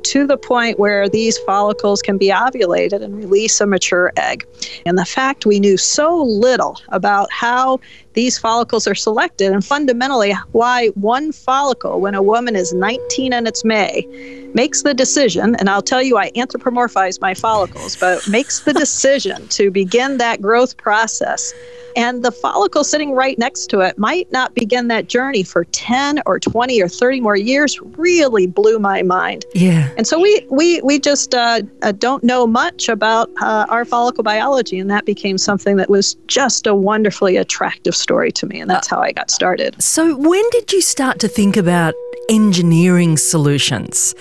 to 0.04 0.26
the 0.26 0.38
point 0.38 0.80
where 0.80 1.10
these 1.10 1.38
follicles 1.40 2.02
can 2.02 2.18
be 2.18 2.30
ovulated 2.30 3.02
and 3.02 3.18
release 3.18 3.60
a 3.60 3.66
mature 3.66 4.14
egg. 4.16 4.46
And 4.86 4.98
the 4.98 5.06
fact 5.06 5.46
we 5.46 5.60
knew 5.60 5.76
so 5.76 6.24
little 6.24 6.80
about 6.90 7.32
how 7.32 7.80
these 8.18 8.40
follicles 8.40 8.88
are 8.88 8.96
selected 8.96 9.52
and 9.52 9.64
fundamentally 9.64 10.34
why 10.52 10.88
one 10.96 11.32
follicle, 11.32 12.02
when 12.02 12.16
a 12.16 12.22
woman 12.24 12.56
is 12.56 12.74
19 12.74 13.32
and 13.32 13.48
it's 13.48 13.64
May, 13.64 14.08
makes 14.56 14.82
the 14.82 14.96
decision, 14.96 15.56
and 15.60 15.70
I'll 15.70 15.84
tell 15.84 16.02
you, 16.02 16.18
I 16.18 16.32
anthropomorphize 16.32 17.22
my 17.22 17.36
follicles, 17.36 17.96
but 17.96 18.28
makes 18.28 18.62
the 18.62 18.74
decision 18.86 19.48
to 19.50 19.70
begin 19.70 20.18
that 20.18 20.42
growth 20.42 20.78
process 20.78 21.54
and 21.98 22.24
the 22.24 22.32
follicle 22.32 22.84
sitting 22.84 23.12
right 23.14 23.38
next 23.40 23.68
to 23.72 23.80
it 23.80 23.98
might 23.98 24.32
not 24.32 24.54
begin 24.54 24.88
that 24.88 25.08
journey 25.08 25.42
for 25.42 25.66
10 25.66 26.22
or 26.28 26.40
20 26.40 26.80
or 26.80 26.88
30 26.88 27.22
more 27.22 27.36
years 27.36 27.80
really 27.82 28.46
blew 28.46 28.78
my 28.78 29.02
mind. 29.02 29.46
Yeah. 29.56 29.90
And 29.98 30.06
so 30.06 30.20
we, 30.20 30.46
we, 30.52 30.80
we 30.82 31.00
just 31.00 31.34
uh, 31.34 31.64
uh, 31.82 31.94
don't 31.94 32.24
know 32.24 32.46
much 32.46 32.88
about 32.88 33.32
uh, 33.42 33.66
our 33.70 33.84
follicle 33.84 34.24
biology. 34.24 34.78
And 34.78 34.92
that 34.92 35.06
became 35.06 35.40
something 35.40 35.78
that 35.78 35.90
was 35.90 36.14
just 36.28 36.68
a 36.68 36.76
wonderfully 36.76 37.36
attractive 37.36 37.96
story 37.96 38.07
to 38.08 38.46
me. 38.48 38.60
And 38.60 38.70
that's 38.70 38.88
how 38.88 39.00
I 39.00 39.12
got 39.12 39.30
started. 39.30 39.82
So 39.82 40.16
when 40.16 40.44
did 40.52 40.72
you 40.74 40.82
start 40.82 41.20
to 41.20 41.28
think 41.28 41.58
about 41.58 41.94
engineering 42.30 43.18
solutions 43.18 44.14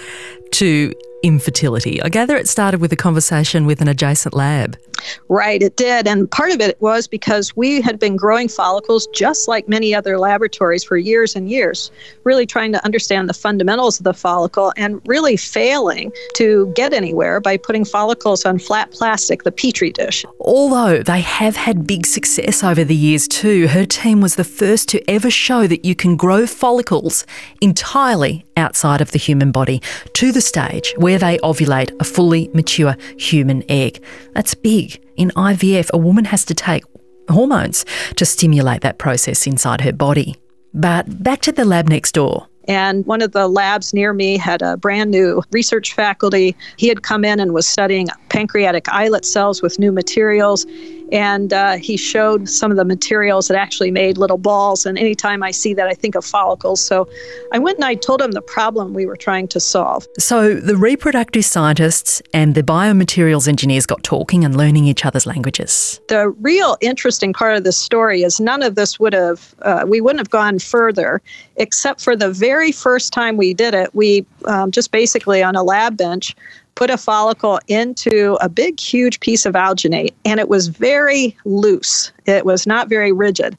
to 0.52 0.94
infertility. 1.22 2.00
I 2.02 2.08
gather 2.08 2.36
it 2.36 2.48
started 2.48 2.80
with 2.80 2.92
a 2.92 2.96
conversation 2.96 3.66
with 3.66 3.80
an 3.80 3.88
adjacent 3.88 4.34
lab. 4.34 4.78
Right, 5.28 5.62
it 5.62 5.76
did. 5.76 6.06
And 6.06 6.30
part 6.30 6.50
of 6.50 6.60
it 6.60 6.80
was 6.80 7.06
because 7.06 7.56
we 7.56 7.80
had 7.80 7.98
been 7.98 8.16
growing 8.16 8.48
follicles 8.48 9.06
just 9.08 9.48
like 9.48 9.68
many 9.68 9.94
other 9.94 10.18
laboratories 10.18 10.84
for 10.84 10.96
years 10.96 11.36
and 11.36 11.50
years, 11.50 11.90
really 12.24 12.46
trying 12.46 12.72
to 12.72 12.84
understand 12.84 13.28
the 13.28 13.34
fundamentals 13.34 13.98
of 13.98 14.04
the 14.04 14.14
follicle 14.14 14.72
and 14.76 15.00
really 15.06 15.36
failing 15.36 16.12
to 16.34 16.72
get 16.74 16.92
anywhere 16.92 17.40
by 17.40 17.56
putting 17.56 17.84
follicles 17.84 18.44
on 18.44 18.58
flat 18.58 18.90
plastic, 18.92 19.42
the 19.42 19.52
petri 19.52 19.90
dish. 19.90 20.24
Although 20.40 21.02
they 21.02 21.20
have 21.20 21.56
had 21.56 21.86
big 21.86 22.06
success 22.06 22.62
over 22.62 22.84
the 22.84 22.94
years 22.94 23.28
too, 23.28 23.68
her 23.68 23.84
team 23.84 24.20
was 24.20 24.36
the 24.36 24.44
first 24.44 24.88
to 24.90 25.10
ever 25.10 25.30
show 25.30 25.66
that 25.66 25.84
you 25.84 25.94
can 25.94 26.16
grow 26.16 26.46
follicles 26.46 27.26
entirely 27.60 28.44
outside 28.56 29.00
of 29.00 29.10
the 29.10 29.18
human 29.18 29.52
body 29.52 29.82
to 30.14 30.32
the 30.32 30.40
stage 30.40 30.94
where 30.96 31.18
they 31.18 31.38
ovulate 31.38 31.94
a 32.00 32.04
fully 32.04 32.50
mature 32.54 32.96
human 33.18 33.62
egg. 33.68 34.02
That's 34.32 34.54
big. 34.54 34.95
In 35.16 35.30
IVF, 35.30 35.90
a 35.92 35.98
woman 35.98 36.24
has 36.26 36.44
to 36.46 36.54
take 36.54 36.84
hormones 37.28 37.84
to 38.16 38.24
stimulate 38.24 38.82
that 38.82 38.98
process 38.98 39.46
inside 39.46 39.80
her 39.80 39.92
body. 39.92 40.36
But 40.74 41.22
back 41.22 41.40
to 41.42 41.52
the 41.52 41.64
lab 41.64 41.88
next 41.88 42.12
door. 42.12 42.48
And 42.68 43.06
one 43.06 43.22
of 43.22 43.32
the 43.32 43.48
labs 43.48 43.94
near 43.94 44.12
me 44.12 44.36
had 44.36 44.60
a 44.60 44.76
brand 44.76 45.10
new 45.10 45.42
research 45.52 45.94
faculty. 45.94 46.56
He 46.76 46.88
had 46.88 47.02
come 47.02 47.24
in 47.24 47.38
and 47.38 47.54
was 47.54 47.66
studying 47.66 48.08
pancreatic 48.28 48.88
islet 48.88 49.24
cells 49.24 49.62
with 49.62 49.78
new 49.78 49.92
materials 49.92 50.66
and 51.12 51.52
uh, 51.52 51.76
he 51.76 51.96
showed 51.96 52.48
some 52.48 52.70
of 52.70 52.76
the 52.76 52.84
materials 52.84 53.48
that 53.48 53.56
actually 53.56 53.90
made 53.90 54.18
little 54.18 54.38
balls. 54.38 54.86
And 54.86 54.98
anytime 54.98 55.42
I 55.42 55.50
see 55.50 55.74
that, 55.74 55.86
I 55.86 55.94
think 55.94 56.14
of 56.14 56.24
follicles. 56.24 56.80
So 56.80 57.08
I 57.52 57.58
went 57.58 57.78
and 57.78 57.84
I 57.84 57.94
told 57.94 58.20
him 58.20 58.32
the 58.32 58.42
problem 58.42 58.94
we 58.94 59.06
were 59.06 59.16
trying 59.16 59.48
to 59.48 59.60
solve. 59.60 60.06
So 60.18 60.54
the 60.54 60.76
reproductive 60.76 61.44
scientists 61.44 62.22
and 62.34 62.54
the 62.54 62.62
biomaterials 62.62 63.46
engineers 63.48 63.86
got 63.86 64.02
talking 64.02 64.44
and 64.44 64.56
learning 64.56 64.86
each 64.86 65.04
other's 65.04 65.26
languages. 65.26 66.00
The 66.08 66.28
real 66.40 66.76
interesting 66.80 67.32
part 67.32 67.56
of 67.56 67.64
this 67.64 67.78
story 67.78 68.22
is 68.22 68.40
none 68.40 68.62
of 68.62 68.74
this 68.74 68.98
would 68.98 69.12
have, 69.12 69.54
uh, 69.62 69.84
we 69.86 70.00
wouldn't 70.00 70.20
have 70.20 70.30
gone 70.30 70.58
further, 70.58 71.22
except 71.56 72.00
for 72.00 72.16
the 72.16 72.30
very 72.30 72.72
first 72.72 73.12
time 73.12 73.36
we 73.36 73.54
did 73.54 73.74
it. 73.74 73.94
We 73.94 74.26
um, 74.46 74.70
just 74.70 74.90
basically 74.90 75.42
on 75.42 75.54
a 75.56 75.62
lab 75.62 75.96
bench 75.96 76.34
put 76.76 76.90
a 76.90 76.96
follicle 76.96 77.58
into 77.66 78.38
a 78.40 78.48
big, 78.48 78.78
huge 78.78 79.18
piece 79.18 79.44
of 79.44 79.54
alginate, 79.54 80.14
and 80.24 80.38
it 80.38 80.48
was 80.48 80.68
very 80.68 81.36
loose. 81.44 82.12
It 82.26 82.46
was 82.46 82.66
not 82.66 82.88
very 82.88 83.10
rigid. 83.10 83.58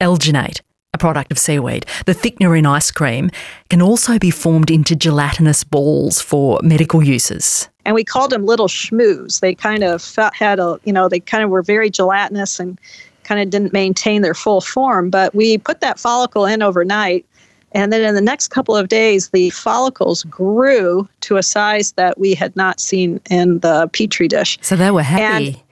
Alginate, 0.00 0.60
a 0.94 0.98
product 0.98 1.32
of 1.32 1.38
seaweed, 1.38 1.86
the 2.06 2.14
thickener 2.14 2.56
in 2.56 2.66
ice 2.66 2.92
cream, 2.92 3.30
can 3.68 3.82
also 3.82 4.18
be 4.18 4.30
formed 4.30 4.70
into 4.70 4.94
gelatinous 4.94 5.64
balls 5.64 6.20
for 6.20 6.60
medical 6.62 7.02
uses. 7.02 7.68
And 7.84 7.94
we 7.94 8.04
called 8.04 8.30
them 8.30 8.44
little 8.44 8.68
schmoos. 8.68 9.40
They 9.40 9.54
kind 9.54 9.82
of 9.82 10.00
felt, 10.02 10.34
had 10.34 10.60
a, 10.60 10.78
you 10.84 10.92
know, 10.92 11.08
they 11.08 11.20
kind 11.20 11.42
of 11.42 11.50
were 11.50 11.62
very 11.62 11.90
gelatinous 11.90 12.60
and 12.60 12.78
kind 13.24 13.40
of 13.40 13.50
didn't 13.50 13.72
maintain 13.72 14.22
their 14.22 14.34
full 14.34 14.60
form. 14.60 15.10
But 15.10 15.34
we 15.34 15.58
put 15.58 15.80
that 15.80 15.98
follicle 15.98 16.44
in 16.44 16.62
overnight 16.62 17.24
and 17.72 17.92
then 17.92 18.02
in 18.02 18.14
the 18.14 18.20
next 18.20 18.48
couple 18.48 18.76
of 18.76 18.88
days, 18.88 19.28
the 19.28 19.50
follicles 19.50 20.24
grew 20.24 21.08
to 21.20 21.36
a 21.36 21.42
size 21.42 21.92
that 21.92 22.18
we 22.18 22.34
had 22.34 22.54
not 22.56 22.80
seen 22.80 23.20
in 23.30 23.58
the 23.60 23.90
petri 23.92 24.28
dish. 24.28 24.58
So 24.62 24.76
they 24.76 24.90
were 24.90 25.02
happy. 25.02 25.48
And 25.48 25.64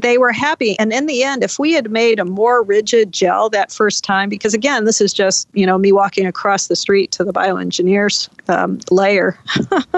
they 0.00 0.16
were 0.16 0.32
happy. 0.32 0.78
And 0.78 0.92
in 0.92 1.06
the 1.06 1.22
end, 1.22 1.44
if 1.44 1.58
we 1.58 1.72
had 1.72 1.90
made 1.90 2.18
a 2.18 2.24
more 2.24 2.62
rigid 2.62 3.12
gel 3.12 3.50
that 3.50 3.70
first 3.70 4.04
time, 4.04 4.28
because 4.28 4.54
again, 4.54 4.84
this 4.84 5.00
is 5.00 5.12
just, 5.12 5.48
you 5.52 5.66
know, 5.66 5.76
me 5.76 5.92
walking 5.92 6.26
across 6.26 6.68
the 6.68 6.76
street 6.76 7.10
to 7.12 7.24
the 7.24 7.32
bioengineers 7.32 8.28
um, 8.48 8.78
layer. 8.90 9.38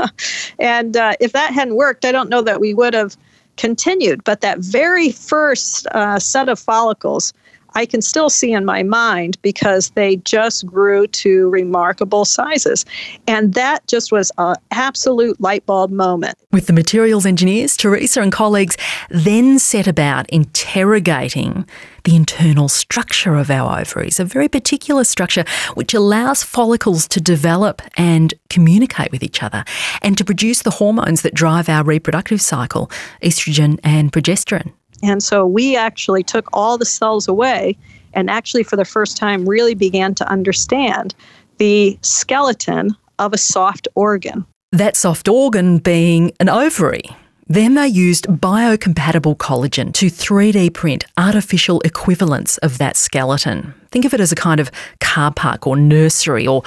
and 0.59 0.97
uh, 0.97 1.15
if 1.21 1.33
that 1.33 1.53
hadn't 1.53 1.77
worked, 1.77 2.05
I 2.05 2.13
don't 2.13 2.29
know 2.29 2.43
that 2.43 2.61
we 2.61 2.75
would 2.75 2.95
have 2.95 3.17
continued. 3.57 4.25
But 4.25 4.41
that 4.41 4.59
very 4.59 5.13
first 5.13 5.87
uh, 5.89 6.19
set 6.19 6.49
of 6.49 6.59
follicles, 6.59 7.33
I 7.75 7.87
can 7.87 8.03
still 8.03 8.31
see 8.31 8.53
in 8.53 8.65
my 8.65 8.83
mind 8.83 9.41
because 9.43 9.91
they 9.91 10.17
just 10.17 10.67
grew 10.67 11.07
to 11.09 11.49
remarkable 11.51 12.25
sizes. 12.25 12.85
And 13.27 13.55
that 13.55 13.87
just 13.87 14.13
was 14.13 14.31
an 14.39 14.57
absolute 14.71 15.41
light 15.41 15.67
bulb 15.67 15.91
moment. 15.91 16.39
With 16.53 16.67
the 16.67 16.73
materials 16.73 17.27
engineers, 17.27 17.77
Teresa 17.77 18.21
and 18.21 18.33
colleagues 18.33 18.77
then 19.11 19.59
set 19.59 19.87
about 19.87 20.29
interrogating 20.31 21.67
the 22.05 22.15
internal 22.15 22.69
structure 22.69 23.35
of 23.35 23.51
our 23.51 23.81
ovaries, 23.81 24.21
a 24.21 24.25
very 24.25 24.49
particular 24.49 25.05
structure 25.05 25.45
which 25.75 25.95
allows 25.95 26.43
follicles 26.43 27.09
to 27.09 27.21
develop 27.21 27.83
and 27.97 28.35
communicate 28.51 29.11
with 29.11 29.23
each 29.23 29.43
other 29.43 29.65
and 30.03 30.17
to 30.19 30.25
produce 30.25 30.63
the 30.63 30.71
hormones 30.71 31.23
that 31.23 31.35
drive 31.35 31.69
our 31.69 31.83
reproductive 31.83 32.41
cycle, 32.41 32.91
estrogen 33.23 33.81
and 33.83 34.13
progesterone. 34.13 34.73
And 35.03 35.23
so 35.23 35.47
we 35.47 35.77
actually 35.77 36.23
took 36.23 36.49
all 36.53 36.79
the 36.79 36.87
cells 36.87 37.29
away 37.29 37.77
and 38.15 38.31
actually, 38.31 38.63
for 38.63 38.77
the 38.77 38.85
first 38.85 39.17
time, 39.17 39.49
really 39.49 39.75
began 39.75 40.15
to 40.17 40.29
understand 40.29 41.15
the 41.59 41.99
skeleton 42.03 42.97
of 43.19 43.33
a 43.33 43.39
soft 43.39 43.89
organ. 43.95 44.47
That 44.73 44.97
soft 44.97 45.29
organ 45.29 45.79
being 45.79 46.33
an 46.41 46.49
ovary. 46.49 47.03
Then 47.47 47.75
they 47.75 47.87
used 47.87 48.27
biocompatible 48.27 49.37
collagen 49.37 49.93
to 49.95 50.07
3D 50.07 50.73
print 50.73 51.05
artificial 51.19 51.81
equivalents 51.81 52.57
of 52.59 52.79
that 52.79 52.97
skeleton. 52.97 53.75
Think 53.91 54.07
of 54.07 54.15
it 54.15 54.21
as 54.21 54.33
a 54.33 54.37
kind 54.37 54.61
of 54.61 54.71
car 55.01 55.31
park 55.31 55.67
or 55.67 55.77
nursery 55.77 56.47
or 56.47 56.63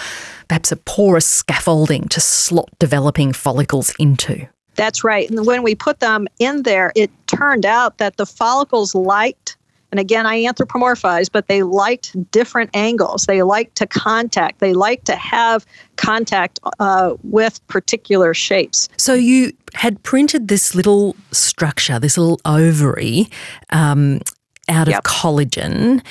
perhaps 0.47 0.71
a 0.71 0.75
porous 0.75 1.25
scaffolding 1.25 2.07
to 2.09 2.21
slot 2.21 2.69
developing 2.79 3.33
follicles 3.33 3.93
into. 3.97 4.47
That's 4.77 5.03
right. 5.03 5.29
And 5.29 5.45
when 5.45 5.63
we 5.63 5.75
put 5.75 5.99
them 5.99 6.27
in 6.39 6.63
there, 6.63 6.93
it 6.95 7.11
turned 7.27 7.65
out 7.65 7.97
that 7.97 8.15
the 8.17 8.25
follicles 8.25 8.95
liked, 8.95 9.57
and 9.91 9.99
again, 9.99 10.25
I 10.25 10.43
anthropomorphize, 10.43 11.29
but 11.31 11.47
they 11.47 11.63
liked 11.63 12.15
different 12.31 12.69
angles. 12.73 13.25
They 13.25 13.41
liked 13.41 13.75
to 13.77 13.87
contact, 13.87 14.59
they 14.59 14.73
liked 14.73 15.05
to 15.05 15.15
have 15.15 15.65
contact 15.95 16.59
uh, 16.79 17.15
with 17.23 17.65
particular 17.67 18.33
shapes. 18.33 18.87
So 18.97 19.13
you 19.13 19.51
had 19.73 20.01
printed 20.03 20.47
this 20.47 20.75
little 20.75 21.15
structure, 21.31 21.99
this 21.99 22.17
little 22.17 22.39
ovary 22.45 23.27
um, 23.71 24.21
out 24.69 24.87
of 24.87 24.93
collagen. 25.03 26.03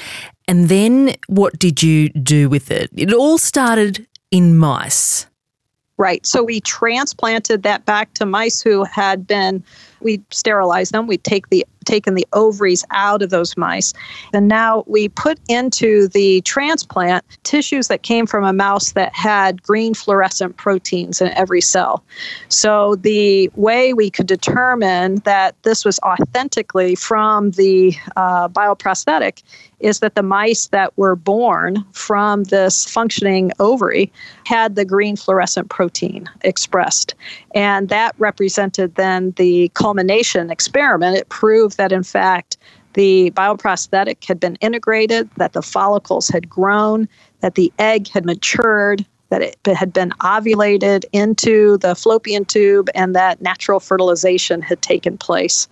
And 0.49 0.69
then 0.69 1.15
what 1.29 1.59
did 1.59 1.83
you 1.83 2.09
do 2.11 2.49
with 2.49 2.71
it? 2.71 2.91
It 2.97 3.13
all 3.13 3.39
started 3.39 4.07
in 4.31 4.57
mice. 4.57 5.27
Right. 5.99 6.27
So 6.27 6.43
we 6.43 6.61
transplanted 6.61 7.63
that 7.63 7.87
back 7.87 8.13
to 8.15 8.27
mice 8.27 8.61
who 8.61 8.85
had 8.85 9.27
been, 9.27 9.65
we 10.01 10.23
sterilized 10.31 10.93
them. 10.93 11.07
We 11.07 11.19
take 11.19 11.49
the 11.49 11.65
taken 11.87 12.15
the 12.15 12.27
ovaries 12.33 12.85
out 12.91 13.23
of 13.23 13.31
those 13.31 13.57
mice. 13.57 13.95
And 14.35 14.49
now 14.49 14.85
we 14.87 15.09
put 15.09 15.39
into 15.49 16.09
the 16.09 16.43
transplant 16.43 17.25
tissues 17.45 17.89
that 17.89 18.03
came 18.03 18.27
from 18.27 18.45
a 18.45 18.53
mouse 18.53 18.93
that 18.93 19.15
had 19.15 19.63
green 19.63 19.95
fluorescent 19.95 20.57
proteins 20.57 21.21
in 21.21 21.29
every 21.29 21.61
cell. 21.61 22.05
So 22.49 22.97
the 22.97 23.51
way 23.55 23.95
we 23.95 24.11
could 24.11 24.27
determine 24.27 25.17
that 25.25 25.55
this 25.63 25.85
was 25.85 25.99
authentically 26.01 26.97
from 26.97 27.53
the 27.53 27.95
uh, 28.17 28.49
bioprosthetic 28.49 29.43
is 29.81 30.01
that 30.01 30.15
the 30.15 30.23
mice 30.23 30.69
that 30.69 30.97
were 30.97 31.17
born 31.17 31.85
from 31.93 32.45
this 32.45 32.87
functioning 32.87 33.53
ovary 33.61 34.11
had 34.45 34.75
the 34.75 34.85
green 34.85 35.17
fluorescent 35.17 35.69
protein 35.69 36.29
expressed. 36.43 37.15
And 37.55 37.91
that 37.91 38.15
represented 38.19 38.95
then 38.95 39.33
the 39.37 39.69
culmination 39.87 40.51
experiment. 40.51 41.17
It 41.17 41.29
proved 41.29 41.77
that, 41.77 41.93
in 41.93 42.03
fact, 42.03 42.57
the 42.95 43.31
bioprosthetic 43.37 44.25
had 44.25 44.41
been 44.41 44.57
integrated, 44.57 45.31
that 45.37 45.53
the 45.53 45.63
follicles 45.63 46.29
had 46.29 46.51
grown, 46.51 47.09
that 47.39 47.55
the 47.55 47.73
egg 47.79 48.09
had 48.09 48.25
matured, 48.25 49.07
that 49.29 49.43
it 49.43 49.57
had 49.65 49.93
been 49.93 50.11
ovulated 50.23 51.05
into 51.13 51.79
the 51.79 51.95
fallopian 51.95 52.45
tube, 52.45 52.91
and 52.97 53.15
that 53.15 53.41
natural 53.41 53.79
fertilization 53.79 54.61
had 54.61 54.83
taken 54.83 55.17
place. 55.17 55.69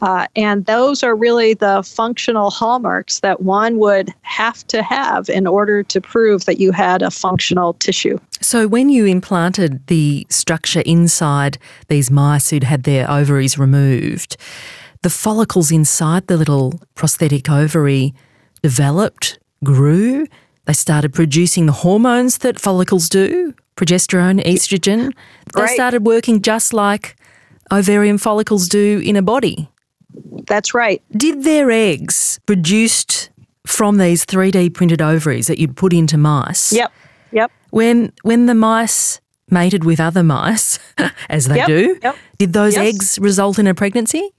Uh, 0.00 0.26
and 0.34 0.66
those 0.66 1.02
are 1.02 1.14
really 1.14 1.54
the 1.54 1.82
functional 1.82 2.50
hallmarks 2.50 3.20
that 3.20 3.42
one 3.42 3.78
would 3.78 4.12
have 4.22 4.66
to 4.68 4.82
have 4.82 5.28
in 5.28 5.46
order 5.46 5.82
to 5.82 6.00
prove 6.00 6.44
that 6.46 6.58
you 6.58 6.72
had 6.72 7.02
a 7.02 7.10
functional 7.10 7.74
tissue. 7.74 8.18
So, 8.40 8.66
when 8.66 8.88
you 8.88 9.04
implanted 9.04 9.86
the 9.86 10.26
structure 10.30 10.82
inside 10.86 11.58
these 11.88 12.10
mice 12.10 12.50
who'd 12.50 12.64
had 12.64 12.84
their 12.84 13.10
ovaries 13.10 13.58
removed, 13.58 14.36
the 15.02 15.10
follicles 15.10 15.70
inside 15.70 16.26
the 16.26 16.36
little 16.36 16.80
prosthetic 16.94 17.50
ovary 17.50 18.14
developed, 18.62 19.38
grew, 19.64 20.26
they 20.66 20.72
started 20.72 21.12
producing 21.12 21.66
the 21.66 21.72
hormones 21.72 22.38
that 22.38 22.60
follicles 22.60 23.08
do 23.08 23.54
progesterone, 23.76 24.44
estrogen. 24.44 25.12
They 25.54 25.62
right. 25.62 25.74
started 25.74 26.04
working 26.04 26.42
just 26.42 26.74
like 26.74 27.16
ovarian 27.72 28.18
follicles 28.18 28.68
do 28.68 29.00
in 29.02 29.16
a 29.16 29.22
body. 29.22 29.70
That's 30.46 30.74
right. 30.74 31.02
Did 31.12 31.44
their 31.44 31.70
eggs 31.70 32.40
produced 32.46 33.30
from 33.66 33.98
these 33.98 34.24
3D 34.26 34.74
printed 34.74 35.00
ovaries 35.00 35.46
that 35.46 35.58
you'd 35.58 35.76
put 35.76 35.92
into 35.92 36.16
mice? 36.16 36.72
Yep. 36.72 36.92
Yep. 37.32 37.52
When 37.70 38.12
when 38.22 38.46
the 38.46 38.54
mice 38.54 39.20
mated 39.48 39.84
with 39.84 40.00
other 40.00 40.22
mice, 40.22 40.78
as 41.28 41.46
they 41.46 41.56
yep. 41.56 41.66
do, 41.66 41.98
yep. 42.02 42.16
did 42.38 42.52
those 42.52 42.74
yes. 42.74 42.86
eggs 42.86 43.18
result 43.20 43.58
in 43.58 43.66
a 43.66 43.74
pregnancy? 43.74 44.32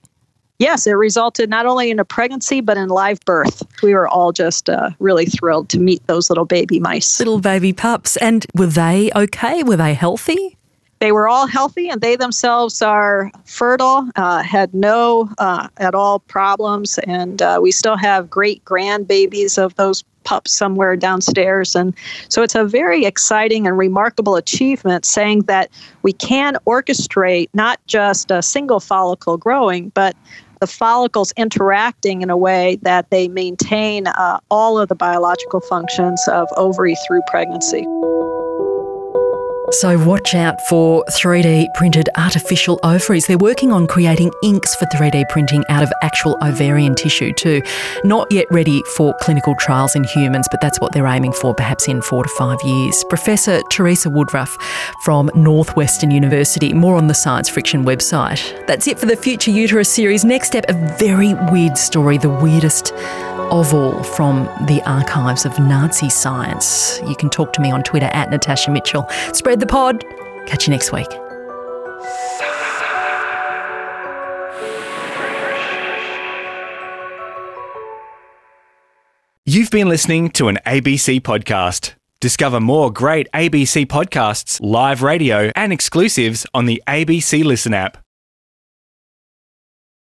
Yes, 0.60 0.86
it 0.86 0.92
resulted 0.92 1.50
not 1.50 1.66
only 1.66 1.90
in 1.90 1.98
a 1.98 2.06
pregnancy 2.06 2.62
but 2.62 2.78
in 2.78 2.90
live 2.90 3.20
birth. 3.26 3.64
We 3.82 3.96
were 3.96 4.08
all 4.08 4.32
just 4.32 4.70
uh, 4.70 4.92
really 5.00 5.26
thrilled 5.26 5.70
to 5.70 5.80
meet 5.80 6.06
those 6.06 6.30
little 6.30 6.46
baby 6.46 6.80
mice. 6.80 7.20
Little 7.20 7.40
baby 7.40 7.74
pups. 7.74 8.16
And 8.18 8.46
were 8.54 8.68
they 8.68 9.12
okay? 9.16 9.64
Were 9.64 9.78
they 9.78 9.96
healthy? 9.96 10.58
They 11.02 11.12
were 11.12 11.28
all 11.28 11.48
healthy 11.48 11.90
and 11.90 12.00
they 12.00 12.16
themselves 12.16 12.80
are 12.82 13.32
fertile, 13.46 14.08
uh, 14.16 14.44
had 14.44 14.72
no 14.74 15.28
uh, 15.40 15.68
at 15.78 15.96
all 15.96 16.20
problems, 16.20 17.00
and 17.00 17.42
uh, 17.42 17.60
we 17.62 17.72
still 17.72 17.98
have 17.98 18.30
great 18.30 18.64
grandbabies 18.64 19.58
of 19.58 19.76
those 19.76 20.04
pups 20.24 20.52
somewhere 20.52 20.96
downstairs. 20.96 21.76
And 21.76 21.96
so 22.30 22.44
it's 22.44 22.54
a 22.54 22.64
very 22.64 23.06
exciting 23.06 23.66
and 23.66 23.76
remarkable 23.80 24.36
achievement 24.36 25.04
saying 25.04 25.42
that 25.42 25.72
we 26.04 26.14
can 26.14 26.58
orchestrate 26.68 27.50
not 27.56 27.80
just 27.88 28.30
a 28.30 28.44
single 28.44 28.80
follicle 28.80 29.38
growing, 29.38 29.90
but 29.90 30.16
the 30.60 30.68
follicles 30.68 31.34
interacting 31.36 32.22
in 32.22 32.30
a 32.30 32.38
way 32.38 32.78
that 32.84 33.10
they 33.10 33.28
maintain 33.28 34.06
uh, 34.06 34.40
all 34.52 34.78
of 34.78 34.88
the 34.88 34.96
biological 34.96 35.62
functions 35.62 36.28
of 36.28 36.48
ovary 36.58 36.94
through 36.94 37.22
pregnancy. 37.26 37.88
So, 39.72 39.98
watch 40.06 40.36
out 40.36 40.60
for 40.68 41.06
3D 41.06 41.74
printed 41.76 42.10
artificial 42.18 42.78
ovaries. 42.84 43.26
They're 43.26 43.38
working 43.38 43.72
on 43.72 43.88
creating 43.88 44.30
inks 44.44 44.76
for 44.76 44.86
3D 44.88 45.30
printing 45.30 45.64
out 45.70 45.82
of 45.82 45.90
actual 46.02 46.38
ovarian 46.44 46.94
tissue, 46.94 47.32
too. 47.32 47.62
Not 48.04 48.30
yet 48.32 48.48
ready 48.52 48.84
for 48.98 49.16
clinical 49.22 49.56
trials 49.56 49.96
in 49.96 50.04
humans, 50.04 50.48
but 50.52 50.60
that's 50.60 50.82
what 50.82 50.92
they're 50.92 51.08
aiming 51.08 51.32
for, 51.32 51.56
perhaps 51.56 51.88
in 51.88 52.02
four 52.02 52.24
to 52.24 52.30
five 52.38 52.60
years. 52.66 53.02
Professor 53.06 53.62
Teresa 53.72 54.10
Woodruff 54.10 54.58
from 55.06 55.32
Northwestern 55.36 56.12
University. 56.12 56.74
More 56.74 56.98
on 56.98 57.08
the 57.08 57.14
Science 57.14 57.48
Friction 57.48 57.86
website. 57.86 58.68
That's 58.68 58.88
it 58.88 59.00
for 59.00 59.06
the 59.06 59.16
Future 59.16 59.52
Uterus 59.52 59.90
series. 59.90 60.26
Next 60.26 60.48
step, 60.48 60.66
a 60.68 60.74
very 61.00 61.34
weird 61.50 61.78
story, 61.78 62.18
the 62.18 62.30
weirdest 62.30 62.92
of 63.52 63.74
all 63.74 64.02
from 64.04 64.46
the 64.66 64.82
archives 64.86 65.46
of 65.46 65.58
Nazi 65.60 66.10
science. 66.10 67.00
You 67.06 67.16
can 67.16 67.30
talk 67.30 67.52
to 67.54 67.62
me 67.62 67.72
on 67.72 67.84
Twitter 67.84 68.10
at 68.14 68.30
Natasha 68.30 68.72
Mitchell. 68.72 69.08
Spread 69.34 69.61
the 69.62 69.68
pod. 69.68 70.04
Catch 70.46 70.68
you 70.68 70.72
next 70.72 70.92
week. 70.92 71.08
You've 79.46 79.72
been 79.72 79.90
listening 79.90 80.30
to 80.32 80.48
an 80.50 80.60
ABC 80.66 81.22
podcast. 81.22 81.94
Discover 82.20 82.60
more 82.60 82.92
great 82.92 83.28
ABC 83.34 83.86
podcasts, 83.86 84.60
live 84.62 85.02
radio, 85.02 85.52
and 85.56 85.74
exclusives 85.74 86.46
on 86.54 86.66
the 86.66 86.82
ABC 86.88 87.44
Listen 87.44 87.74
app. 87.74 88.01